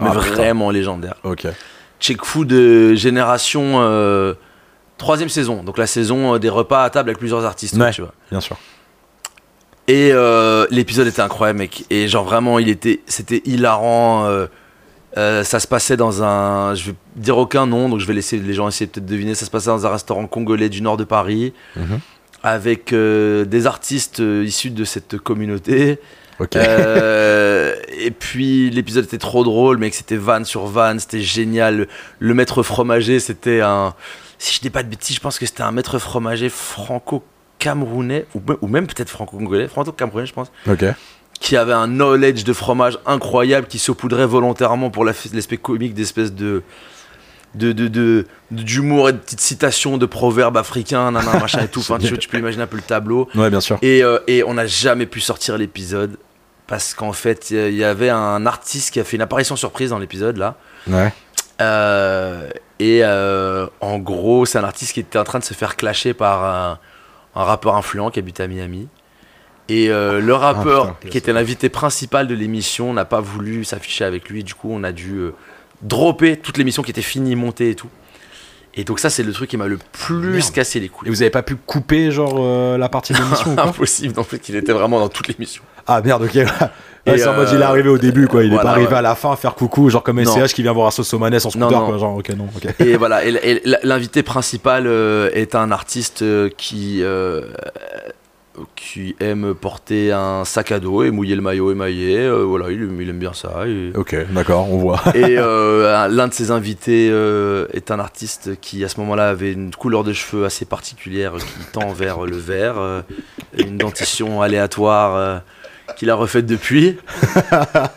[0.00, 0.34] Mais Ah, putain.
[0.34, 1.16] vraiment légendaire.
[1.24, 1.46] Ok.
[2.00, 4.34] Check Food euh, génération euh,
[4.96, 7.90] troisième saison, donc la saison euh, des repas à table avec plusieurs artistes, Ouais.
[7.90, 8.12] tu vois.
[8.30, 8.56] Bien sûr.
[9.88, 10.12] Et
[10.70, 11.84] l'épisode était incroyable, mec.
[11.90, 14.28] Et genre vraiment, il était, c'était hilarant.
[15.16, 18.36] Euh, ça se passait dans un, je vais dire aucun nom, donc je vais laisser
[18.38, 19.34] les gens essayer peut-être de deviner.
[19.34, 21.98] Ça se passait dans un restaurant congolais du nord de Paris, Mhm.
[22.42, 25.98] avec euh, des artistes euh, issus de cette communauté.
[26.40, 29.94] Et puis l'épisode était trop drôle, mec.
[29.94, 31.88] C'était van sur van, c'était génial.
[32.20, 33.94] Le, maître fromager, c'était un.
[34.38, 38.40] Si je dis pas de bêtises, je pense que c'était un maître fromager franco-camerounais, ou,
[38.46, 40.84] me- ou même peut-être franco-congolais, franco-camerounais, je pense, ok.
[41.40, 46.32] Qui avait un knowledge de fromage incroyable, qui saupoudrait volontairement pour la- l'aspect comique d'espèces
[46.32, 46.62] de.
[47.54, 51.80] De, de, de- d'humour et de petites citations de proverbes africains, nanana, machin et tout.
[51.80, 53.26] Enfin, tu, tu peux imaginer un peu le tableau.
[53.34, 53.78] Ouais, bien sûr.
[53.80, 56.18] Et, euh, et on n'a jamais pu sortir l'épisode
[56.66, 59.98] parce qu'en fait, il y avait un artiste qui a fait une apparition surprise dans
[59.98, 60.56] l'épisode là.
[60.86, 61.10] Ouais.
[61.62, 65.76] Euh, et euh, en gros, c'est un artiste qui était en train de se faire
[65.76, 66.78] clasher par un,
[67.34, 68.88] un rappeur influent qui habite à Miami.
[69.68, 73.64] Et euh, le rappeur, Ah, putain, qui était l'invité principal de l'émission, n'a pas voulu
[73.64, 74.42] s'afficher avec lui.
[74.44, 75.34] Du coup, on a dû euh,
[75.82, 77.88] dropper toute l'émission qui était finie, montée et tout.
[78.74, 80.52] Et donc ça, c'est le truc qui m'a le plus Merde.
[80.52, 81.08] cassé les Et couilles.
[81.08, 84.56] vous avez pas pu couper genre euh, la partie de l'émission Impossible, en fait, il
[84.56, 85.62] était vraiment dans toute l'émission.
[85.86, 86.34] Ah merde, ok.
[87.06, 88.64] Ouais, Et c'est en mode euh, il est arrivé au début quoi, il est voilà,
[88.64, 88.96] pas arrivé ouais.
[88.98, 90.22] à la fin à faire coucou, genre comme.
[90.22, 91.86] SCH qui vient voir Sosomanes en scooter Non, non.
[91.86, 92.74] quoi, genre ok non, ok.
[92.80, 97.44] Et voilà, et, et l'invité principal euh, est un artiste euh, qui, euh,
[98.76, 102.18] qui aime porter un sac à dos et mouiller le maillot émaillé.
[102.18, 103.66] euh, voilà, il, il aime bien ça.
[103.66, 105.00] Et, Ok, d'accord, on voit.
[105.14, 109.52] et, euh, l'un de ses invités euh, est un artiste qui, à ce moment-là, avait
[109.52, 113.02] une couleur de cheveux assez particulière qui tend vers le vert, euh,
[113.56, 115.42] une dentition aléatoire.
[115.96, 116.98] qu'il a refaite depuis.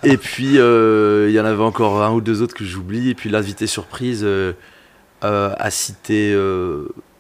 [0.04, 3.10] et puis, il y en avait encore un ou deux autres que j'oublie.
[3.10, 4.26] Et puis, l'invité surprise
[5.22, 6.36] a cité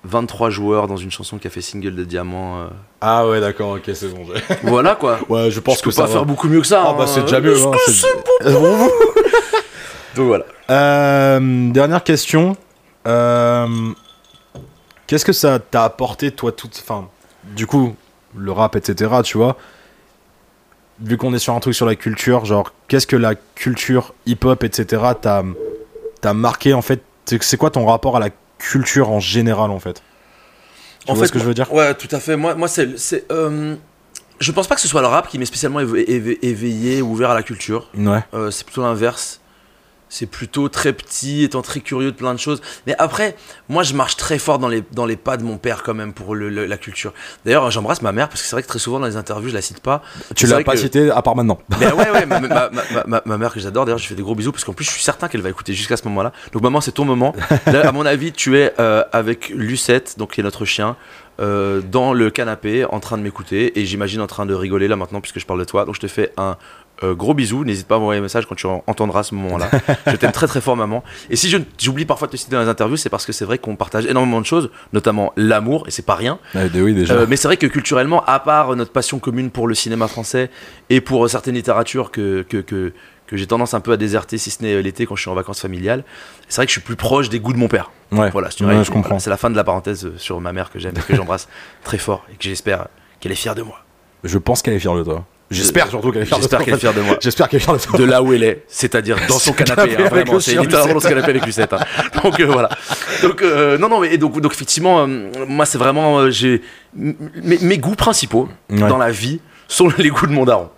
[0.03, 2.61] 23 joueurs dans une chanson qui a fait single de diamant.
[2.61, 2.67] euh.
[3.01, 4.25] Ah ouais, d'accord, ok, c'est bon.
[4.63, 5.19] Voilà quoi.
[5.29, 6.13] Ouais, je pense Je que peux ça pas va.
[6.13, 6.83] faire beaucoup mieux que ça.
[6.87, 7.07] Ah bah hein.
[7.07, 7.55] c'est déjà mieux.
[7.55, 8.89] Hein, c'est- Bon.
[10.15, 10.45] Donc voilà.
[10.69, 12.57] Euh, dernière question.
[13.07, 13.67] Euh,
[15.07, 16.79] Qu'est-ce que ça t'a apporté, toi, toute.
[16.81, 17.07] Enfin,
[17.43, 17.95] du coup,
[18.35, 19.57] le rap, etc., tu vois?
[21.01, 24.63] Vu qu'on est sur un truc sur la culture, genre, qu'est-ce que la culture hip-hop,
[24.63, 27.01] etc., t'a marqué, en fait?
[27.25, 28.29] C'est c'est quoi ton rapport à la
[28.61, 30.01] culture en général, en fait
[31.05, 31.71] Tu En vois fait, ce que je veux dire?
[31.73, 32.35] Ouais, tout à fait.
[32.37, 32.95] Moi, moi c'est.
[33.31, 33.75] euh,
[34.39, 37.11] je pense pas que ce soit le rap qui m'est spécialement éve- éve- éveillé ou
[37.11, 37.89] ouvert à la culture.
[37.95, 38.23] Ouais.
[38.33, 39.40] Euh, c'est plutôt l'inverse.
[40.13, 42.61] C'est plutôt très petit, étant très curieux de plein de choses.
[42.85, 43.33] Mais après,
[43.69, 46.11] moi, je marche très fort dans les, dans les pas de mon père quand même
[46.11, 47.13] pour le- le- la culture.
[47.45, 49.53] D'ailleurs, j'embrasse ma mère parce que c'est vrai que très souvent dans les interviews, je
[49.53, 50.03] la cite pas.
[50.35, 51.59] Tu l'as pas que- cité, à part maintenant.
[51.79, 54.15] Mais ouais, ouais, ma, ma- ma- ma- ma- ma mère que j'adore, d'ailleurs, je fais
[54.15, 56.33] des gros bisous parce qu'en plus, je suis certain qu'elle va écouter jusqu'à ce moment-là.
[56.51, 57.33] Donc, maman, c'est ton moment.
[57.67, 60.97] Là, à mon avis, tu es euh, avec Lucette, donc qui est notre chien,
[61.39, 64.95] euh, dans le canapé, en train de m'écouter et j'imagine en train de rigoler là
[64.97, 65.85] maintenant puisque je parle de toi.
[65.85, 66.57] Donc, je te fais un.
[67.03, 69.69] Euh, gros bisou, n'hésite pas à m'envoyer un message quand tu en- entendras ce moment-là.
[70.07, 71.03] je t'aime très très fort, maman.
[71.29, 71.49] Et si
[71.79, 74.05] j'oublie parfois de te citer dans les interviews, c'est parce que c'est vrai qu'on partage
[74.05, 76.39] énormément de choses, notamment l'amour, et c'est pas rien.
[76.55, 77.13] Oui, déjà.
[77.13, 80.49] Euh, mais c'est vrai que culturellement, à part notre passion commune pour le cinéma français
[80.89, 82.93] et pour euh, certaines littératures que, que, que,
[83.27, 85.29] que j'ai tendance un peu à déserter, si ce n'est euh, l'été quand je suis
[85.31, 86.03] en vacances familiales,
[86.49, 87.89] c'est vrai que je suis plus proche des goûts de mon père.
[88.11, 88.29] ouais.
[88.29, 89.19] Voilà, c'est Ouais, je comprends.
[89.19, 91.47] C'est la fin de la parenthèse euh, sur ma mère que j'aime et que j'embrasse
[91.83, 92.87] très fort et que j'espère
[93.19, 93.79] qu'elle est fière de moi.
[94.23, 95.25] Je pense qu'elle est fière de toi.
[95.51, 96.59] J'espère surtout qu'elle est fière de toi.
[96.59, 97.17] J'espère qu'elle est fière de moi.
[97.21, 97.99] J'espère qu'elle est fière de toi.
[97.99, 101.09] De là où elle est, c'est-à-dire dans son canapé, hein, vraiment, c'est littéralement dans son
[101.09, 101.73] canapé avec Lucette.
[101.73, 101.79] hein.
[102.23, 102.69] Donc euh, voilà.
[103.21, 105.05] Donc euh, non, non, mais donc, donc effectivement, euh,
[105.47, 106.61] moi c'est vraiment, j'ai
[106.95, 107.15] mes,
[107.61, 108.77] mes goûts principaux Ouais.
[108.87, 110.69] dans la vie sont les goûts de mon daron.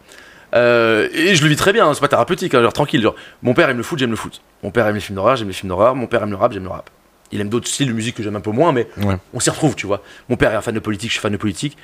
[0.54, 3.02] Et je le vis très bien, hein, c'est pas thérapeutique, hein, genre tranquille.
[3.02, 4.42] Genre, mon père aime le foot, j'aime le foot.
[4.64, 5.96] Mon père aime les films d'horreur, j'aime les films d'horreur.
[5.96, 6.90] Mon père aime le rap, j'aime le rap.
[7.32, 9.16] Il aime d'autres styles de musique que j'aime un peu moins, mais Ouais.
[9.34, 10.02] on s'y retrouve, tu vois.
[10.30, 11.78] Mon père est un fan de politique, je suis fan de politique.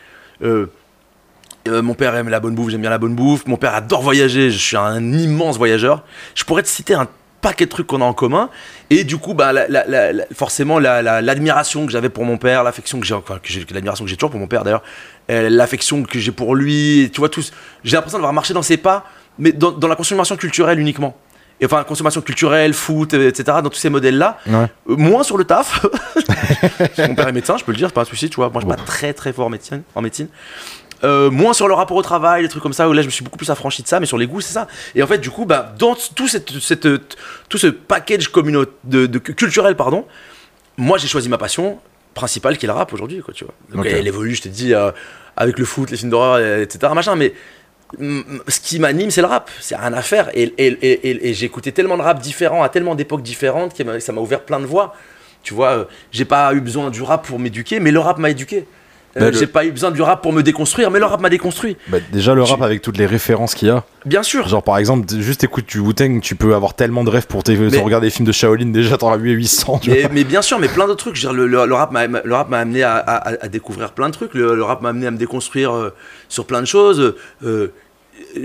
[0.43, 0.67] Euh,
[1.67, 3.45] euh, mon père aime la bonne bouffe, j'aime bien la bonne bouffe.
[3.47, 6.03] Mon père adore voyager, je suis un immense voyageur.
[6.35, 7.07] Je pourrais te citer un
[7.41, 8.49] paquet de trucs qu'on a en commun.
[8.89, 12.25] Et du coup, bah, la- la- la- la- forcément, la- la- l'admiration que j'avais pour
[12.25, 13.39] mon père, l'affection que j'ai, enfin,
[13.71, 14.83] l'admiration que j'ai toujours pour mon père d'ailleurs,
[15.29, 17.51] euh, l'affection que j'ai pour lui, tu vois, tous.
[17.83, 19.05] J'ai l'impression d'avoir marché dans ses pas,
[19.37, 21.15] mais dans, dans la consommation culturelle uniquement.
[21.61, 24.37] Et enfin, consommation culturelle, foot, etc., dans tous ces modèles-là.
[24.47, 24.53] Ouais.
[24.89, 25.85] Euh, moins sur le taf.
[26.99, 28.49] Mon père est médecin, je peux le dire, c'est pas un souci, tu vois.
[28.49, 29.81] Moi, je suis pas très très fort en médecine.
[29.95, 30.27] En médecine.
[31.03, 33.11] Euh, moins sur le rapport au travail, des trucs comme ça, où là je me
[33.11, 34.67] suis beaucoup plus affranchi de ça, mais sur les goûts, c'est ça.
[34.95, 36.87] Et en fait, du coup, bah, dans tout, cette, cette-
[37.47, 38.29] tout ce package
[38.83, 40.05] de, de- culturel, pardon,
[40.77, 41.79] moi j'ai choisi ma passion
[42.13, 43.53] principale qui est le rap aujourd'hui, quoi, tu vois.
[43.73, 44.91] Donc elle évolue, je te dis, euh,
[45.37, 47.33] avec le foot, les films d'horreur, etc., machin, mais
[47.97, 49.49] ce qui m'anime, c'est le rap.
[49.61, 50.29] C'est rien à faire.
[50.33, 54.21] Et, et, et, écouté tellement de rap différents, à tellement d'époques différentes, que ça m'a
[54.21, 54.93] ouvert plein de voies.
[55.43, 58.29] Tu vois, euh, j'ai pas eu besoin du rap pour m'éduquer, mais le rap m'a
[58.29, 58.65] éduqué.
[59.19, 61.19] Euh, Mais le- J'ai pas eu besoin du rap pour me déconstruire, mais le rap
[61.21, 61.77] m'a déconstruit.
[61.87, 63.83] Bah, déjà, le rap Tu- avec toutes les références qu'il y a.
[64.05, 64.47] Bien sûr.
[64.47, 67.51] Genre, par exemple, juste écoute du Wu-Tang, tu peux avoir tellement de rêves pour te
[67.51, 68.67] Mais- regarder des films de Shaolin.
[68.67, 69.79] Déjà, t'en as vu 800.
[69.79, 70.09] Tu Mais, vois.
[70.13, 71.15] mais bien sûr, mais plein d'autres trucs.
[71.19, 74.07] Dire, le, le- le rap m'a le rap m'a amené à, à- à découvrir plein
[74.07, 74.33] de trucs.
[74.33, 75.89] Le, rap m'a amené à me déconstruire euh,
[76.29, 77.15] sur plein de choses.
[77.43, 77.67] Euh,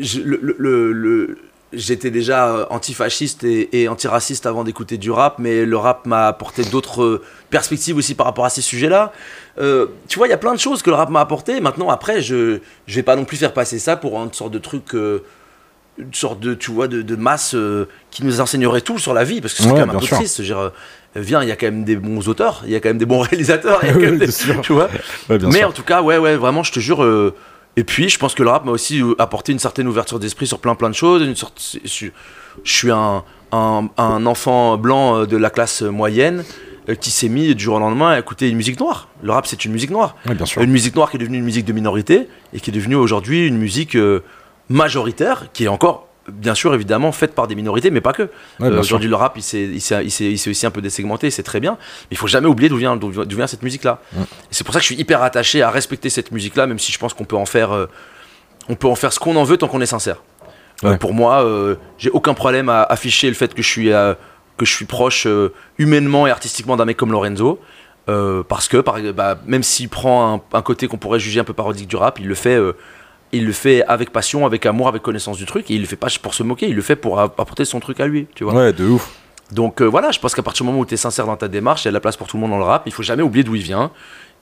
[0.00, 1.38] je- le-
[1.76, 6.28] J'étais déjà euh, antifasciste et, et antiraciste avant d'écouter du rap, mais le rap m'a
[6.28, 9.12] apporté d'autres euh, perspectives aussi par rapport à ces sujets-là.
[9.58, 11.60] Euh, tu vois, il y a plein de choses que le rap m'a apporté.
[11.60, 14.58] Maintenant, après, je je vais pas non plus faire passer ça pour une sorte de
[14.58, 14.94] truc.
[14.94, 15.22] euh,
[15.96, 19.22] une sorte de tu vois de, de masse euh, qui nous enseignerait tout sur la
[19.22, 20.16] vie parce que c'est Ouais, quand même un peu sûr.
[20.16, 20.72] triste dire,
[21.14, 23.06] viens il y a quand même des bons auteurs il y a quand même des
[23.06, 24.26] bons réalisateurs il y a quand même des-
[24.60, 24.88] tu vois
[25.30, 25.68] Ouais, mais sûr.
[25.68, 27.00] en tout cas ouais ouais vraiment je te jure
[27.76, 30.46] et puis je pense que le rap m'a aussi euh, apporté une certaine ouverture d'esprit
[30.46, 32.08] sur plein plein de choses une sorte je,
[32.64, 36.44] suis un, un, un enfant blanc euh, de la classe moyenne
[36.88, 39.46] euh, qui s'est mis du jour au lendemain à écouter une musique noire le rap
[39.46, 40.62] c'est une musique noire Ouais, bien sûr.
[40.62, 43.46] une musique noire qui est devenue une musique de minorité et qui est devenue aujourd'hui
[43.46, 43.96] une musique
[44.68, 48.22] majoritaire qui est encore bien sûr évidemment faite par des minorités mais pas que.
[48.58, 52.08] Ouais, Euh, aujourd'hui le rap il s'est aussi un peu désegmenté c'est très bien mais
[52.12, 54.22] il faut jamais oublier d'où vient d'où vient- cette musique là Mm.
[54.50, 56.92] c'est pour ça que je suis hyper attaché à respecter cette musique là même si
[56.92, 57.86] je pense qu'on peut en faire euh,
[58.68, 60.22] on peut en faire ce qu'on en veut tant qu'on est sincère.
[60.84, 61.44] Euh, pour moi
[61.98, 63.90] j'ai aucun problème à afficher le fait que je suis
[64.56, 65.26] que je suis proche
[65.78, 67.60] humainement et artistiquement d'un mec comme Lorenzo
[68.06, 71.52] parce que par, bah, même s'il prend un, un côté qu'on pourrait juger un peu
[71.54, 72.58] parodique du rap, il le fait,
[73.34, 75.70] il le fait avec passion, avec amour, avec connaissance du truc.
[75.70, 77.80] Et il le fait pas pour se moquer, il le fait pour app- apporter son
[77.80, 78.54] truc à lui, tu vois.
[78.54, 79.10] Ouais, de ouf.
[79.52, 81.48] Donc euh, voilà, je pense qu'à partir du moment où tu es sincère dans ta
[81.48, 82.84] démarche, il y a de la place pour tout le monde dans le rap.
[82.86, 83.90] Il faut jamais oublier d'où il vient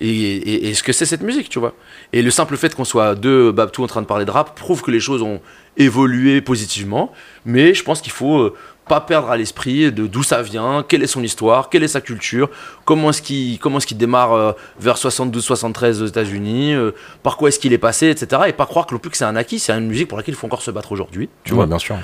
[0.00, 1.74] et, et- et ce que c'est cette musique, tu vois.
[2.12, 4.80] Et le simple fait qu'on soit deux Babtou en train de parler de rap prouve
[4.82, 5.40] que les choses ont
[5.76, 7.12] évolué positivement.
[7.44, 8.54] Mais je pense qu'il faut euh,
[8.92, 12.02] pas perdre à l'esprit de d'où ça vient, quelle est son histoire, quelle est sa
[12.02, 12.50] culture,
[12.84, 16.90] comment est-ce qu'il comment est-ce qu'il démarre euh, vers 72-73 aux États-Unis, euh,
[17.22, 18.42] par quoi est-ce qu'il est passé, etc.
[18.48, 20.34] Et pas croire que non plus que c'est un acquis, c'est une musique pour laquelle
[20.34, 21.30] il faut encore se battre aujourd'hui.
[21.42, 21.64] Tu vois.
[21.64, 21.96] bien sûr.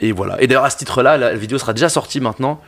[0.00, 0.40] Et voilà.
[0.42, 2.58] Et d'ailleurs, à ce titre-là, la vidéo sera déjà sortie maintenant.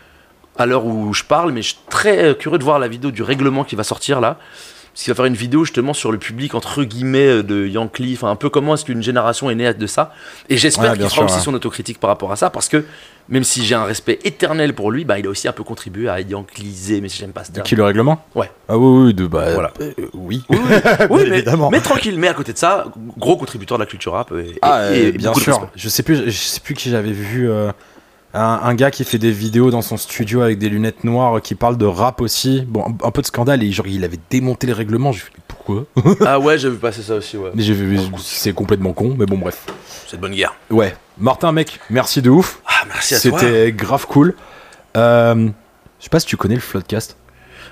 [0.58, 3.10] à l'heure où je parle, mais je suis très euh, curieux de voir la vidéo
[3.10, 4.36] du règlement qui va sortir là.
[4.92, 8.12] Parce qu'il va faire une vidéo justement sur le public entre guillemets euh, de Yankee,
[8.14, 10.12] enfin un peu comment est-ce qu'une génération est née de ça.
[10.50, 11.40] Et j'espère Ouais, qu'il fera sûr, aussi ouais.
[11.40, 12.84] son autocritique par rapport à ça, parce que
[13.30, 16.08] même si j'ai un respect éternel pour lui, bah, il a aussi un peu contribué
[16.10, 17.64] à Yankliser, mais j'aime pas ce terme.
[17.66, 18.50] qui le règlement Ouais.
[18.68, 19.72] Ah oui, oui, de, bah, Voilà.
[19.80, 20.42] euh, oui.
[20.50, 20.58] Oui,
[21.08, 21.70] oui, mais, évidemment.
[21.70, 22.84] mais tranquille, mais à côté de ça,
[23.16, 24.30] gros contributeur de la culture rap.
[24.32, 25.68] Et, Ah, et- euh, et bien sûr.
[25.74, 27.48] Je sais plus, je sais plus qui j'avais vu.
[27.50, 27.72] euh,
[28.34, 31.54] un, un gars qui fait des vidéos dans son studio avec des lunettes noires, qui
[31.54, 32.62] parle de rap aussi.
[32.66, 35.12] Bon, un, un peu de scandale et genre il avait démonté les règlements.
[35.12, 35.84] J'ai fait pourquoi
[36.26, 37.50] Ah ouais, j'ai vu passer ça aussi, ouais.
[37.54, 39.14] Mais j'ai vu, c'est complètement con.
[39.18, 39.66] Mais bon, bref.
[40.06, 40.54] C'est de bonne guerre.
[40.70, 42.60] Ouais, Martin, mec, merci de ouf.
[42.66, 43.38] Ah, merci à toi.
[43.38, 44.34] C'était grave cool.
[44.96, 45.48] Euh,
[45.98, 47.16] je sais pas si tu connais le Floodcast.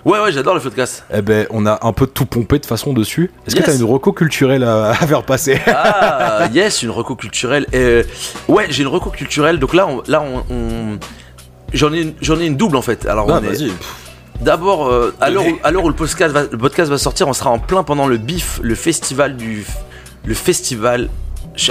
[0.04, 1.04] Ouais, ouais, j'adore le podcast.
[1.12, 3.30] Eh ben, on a un peu tout pompé de façon dessus.
[3.46, 3.64] Est-ce Yes.
[3.64, 7.66] que t'as une reco culturelle à, à faire passer Ah, yes, une reco culturelle.
[7.74, 8.02] Euh,
[8.48, 9.58] ouais, j'ai une reco culturelle.
[9.58, 10.98] Donc là, on, là, on, on-
[11.74, 13.04] j'en ai, une- j'en ai une double en fait.
[13.06, 13.72] Alors, Ah, est- vas-y.
[14.40, 15.44] D'abord, euh, à l'heure
[15.84, 18.58] où, le podcast, va, le podcast va sortir, on sera en plein pendant le BIF,
[18.62, 19.66] le festival du.
[20.24, 21.10] Le festival.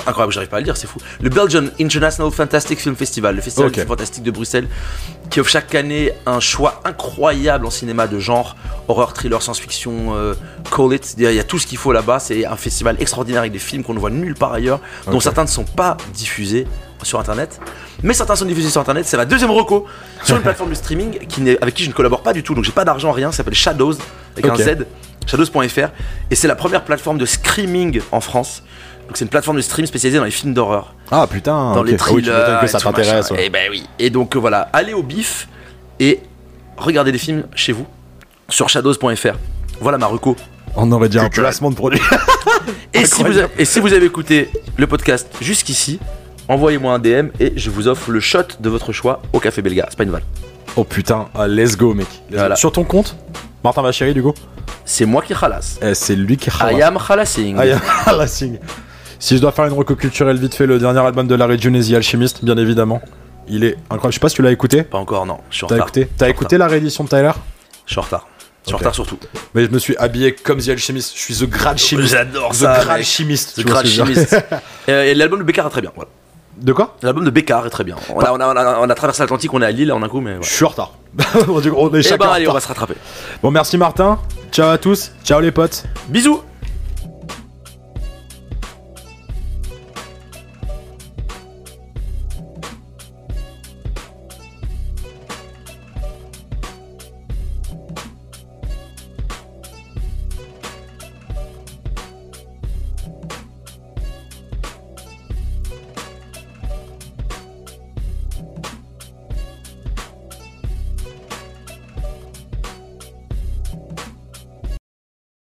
[0.05, 0.99] Incroyable, j'arrive pas à le dire, c'est fou.
[1.21, 3.75] Le Belgian International Fantastic Film Festival, le festival Ok.
[3.79, 4.67] du fantastique de Bruxelles,
[5.29, 8.55] qui offre chaque année un choix incroyable en cinéma de genre,
[8.87, 10.33] horreur, thriller, science-fiction, euh,
[10.75, 11.15] call it.
[11.17, 12.19] Il y, a, tout ce qu'il faut là-bas.
[12.19, 15.43] C'est un festival extraordinaire avec des films qu'on ne voit nulle part ailleurs, dont certains
[15.43, 16.67] ne sont pas diffusés
[17.03, 17.59] sur internet.
[18.03, 19.05] Mais certains sont diffusés sur internet.
[19.05, 19.85] C'est la deuxième reco
[20.23, 22.55] sur une plateforme de streaming qui avec qui je ne collabore pas du tout.
[22.55, 23.31] Donc j'ai pas d'argent, rien.
[23.31, 23.95] Ça s'appelle Shadows
[24.37, 24.85] avec un Z.
[25.27, 25.89] Shadows.fr.
[26.31, 28.63] Et c'est la première plateforme de screaming en France.
[29.09, 31.93] Donc c'est une plateforme de stream spécialisée dans les films d'horreur Ah putain, dans les
[31.99, 32.59] Ah oui, thrillers.
[32.61, 33.31] que ça t'intéresse.
[33.31, 33.47] ouais.
[33.47, 33.83] Et ben oui.
[33.97, 35.47] Et donc euh, voilà, allez au bif
[35.99, 36.19] et
[36.77, 37.87] regardez des films chez vous
[38.49, 39.35] sur shadows.fr.
[39.81, 40.35] Voilà ma reco.
[40.75, 41.99] On aurait dit un placement de produit.
[42.93, 45.99] Et si, vous avez, et si vous avez écouté le podcast jusqu'ici,
[46.47, 49.87] envoyez-moi un DM et je vous offre le shot de votre choix au Café Belga.
[49.89, 50.23] C'est pas une vanne.
[50.75, 52.07] oh putain, ah, let's go, mec.
[52.31, 52.55] Voilà.
[52.55, 53.15] Sur ton compte,
[53.63, 54.33] Martin Vachéry, du coup
[54.85, 55.79] C'est moi qui khalasse.
[55.81, 57.55] Eh, C'est lui qui I am khalassing.
[57.57, 57.79] Ah, yeah,
[58.15, 58.59] la signe.
[59.19, 61.75] Si je dois faire une reco culturelle vite fait, le dernier album de Larry June
[61.75, 63.01] et The Alchemist, bien évidemment.
[63.49, 64.11] Il est incroyable.
[64.11, 64.83] Je sais pas si tu l'as écouté.
[64.83, 65.39] Pas encore, non.
[65.49, 67.31] Je suis en T'as écouté T'as écouté la réédition de Tyler?
[67.85, 68.27] Je suis en retard.
[68.63, 69.17] Je suis en retard surtout.
[69.55, 71.13] Mais je me suis habillé comme The Alchemist.
[71.15, 72.09] Je suis The Grad Chimist.
[72.13, 72.79] J'adore The ça.
[72.83, 72.83] Grad.
[72.85, 74.05] The Grad ce que je veux dire?
[74.15, 74.45] Chimist.
[74.89, 75.91] Euh, Et l'album de Bécard est très bien.
[75.95, 76.09] Voilà.
[76.57, 76.95] De quoi?
[77.01, 77.95] L'album de Bécard est très bien.
[78.13, 80.03] On a, on a- on a- on a traversé l'Atlantique, on est à Lille en
[80.03, 80.93] un coup, mais Je suis en retard.
[81.47, 81.59] on
[81.93, 82.95] est Eh chacun ben en allez, on va se rattraper.
[83.41, 84.19] Bon, merci Martin.
[84.51, 85.11] Ciao à tous.
[85.23, 85.85] Ciao les potes.
[86.09, 86.41] Bisous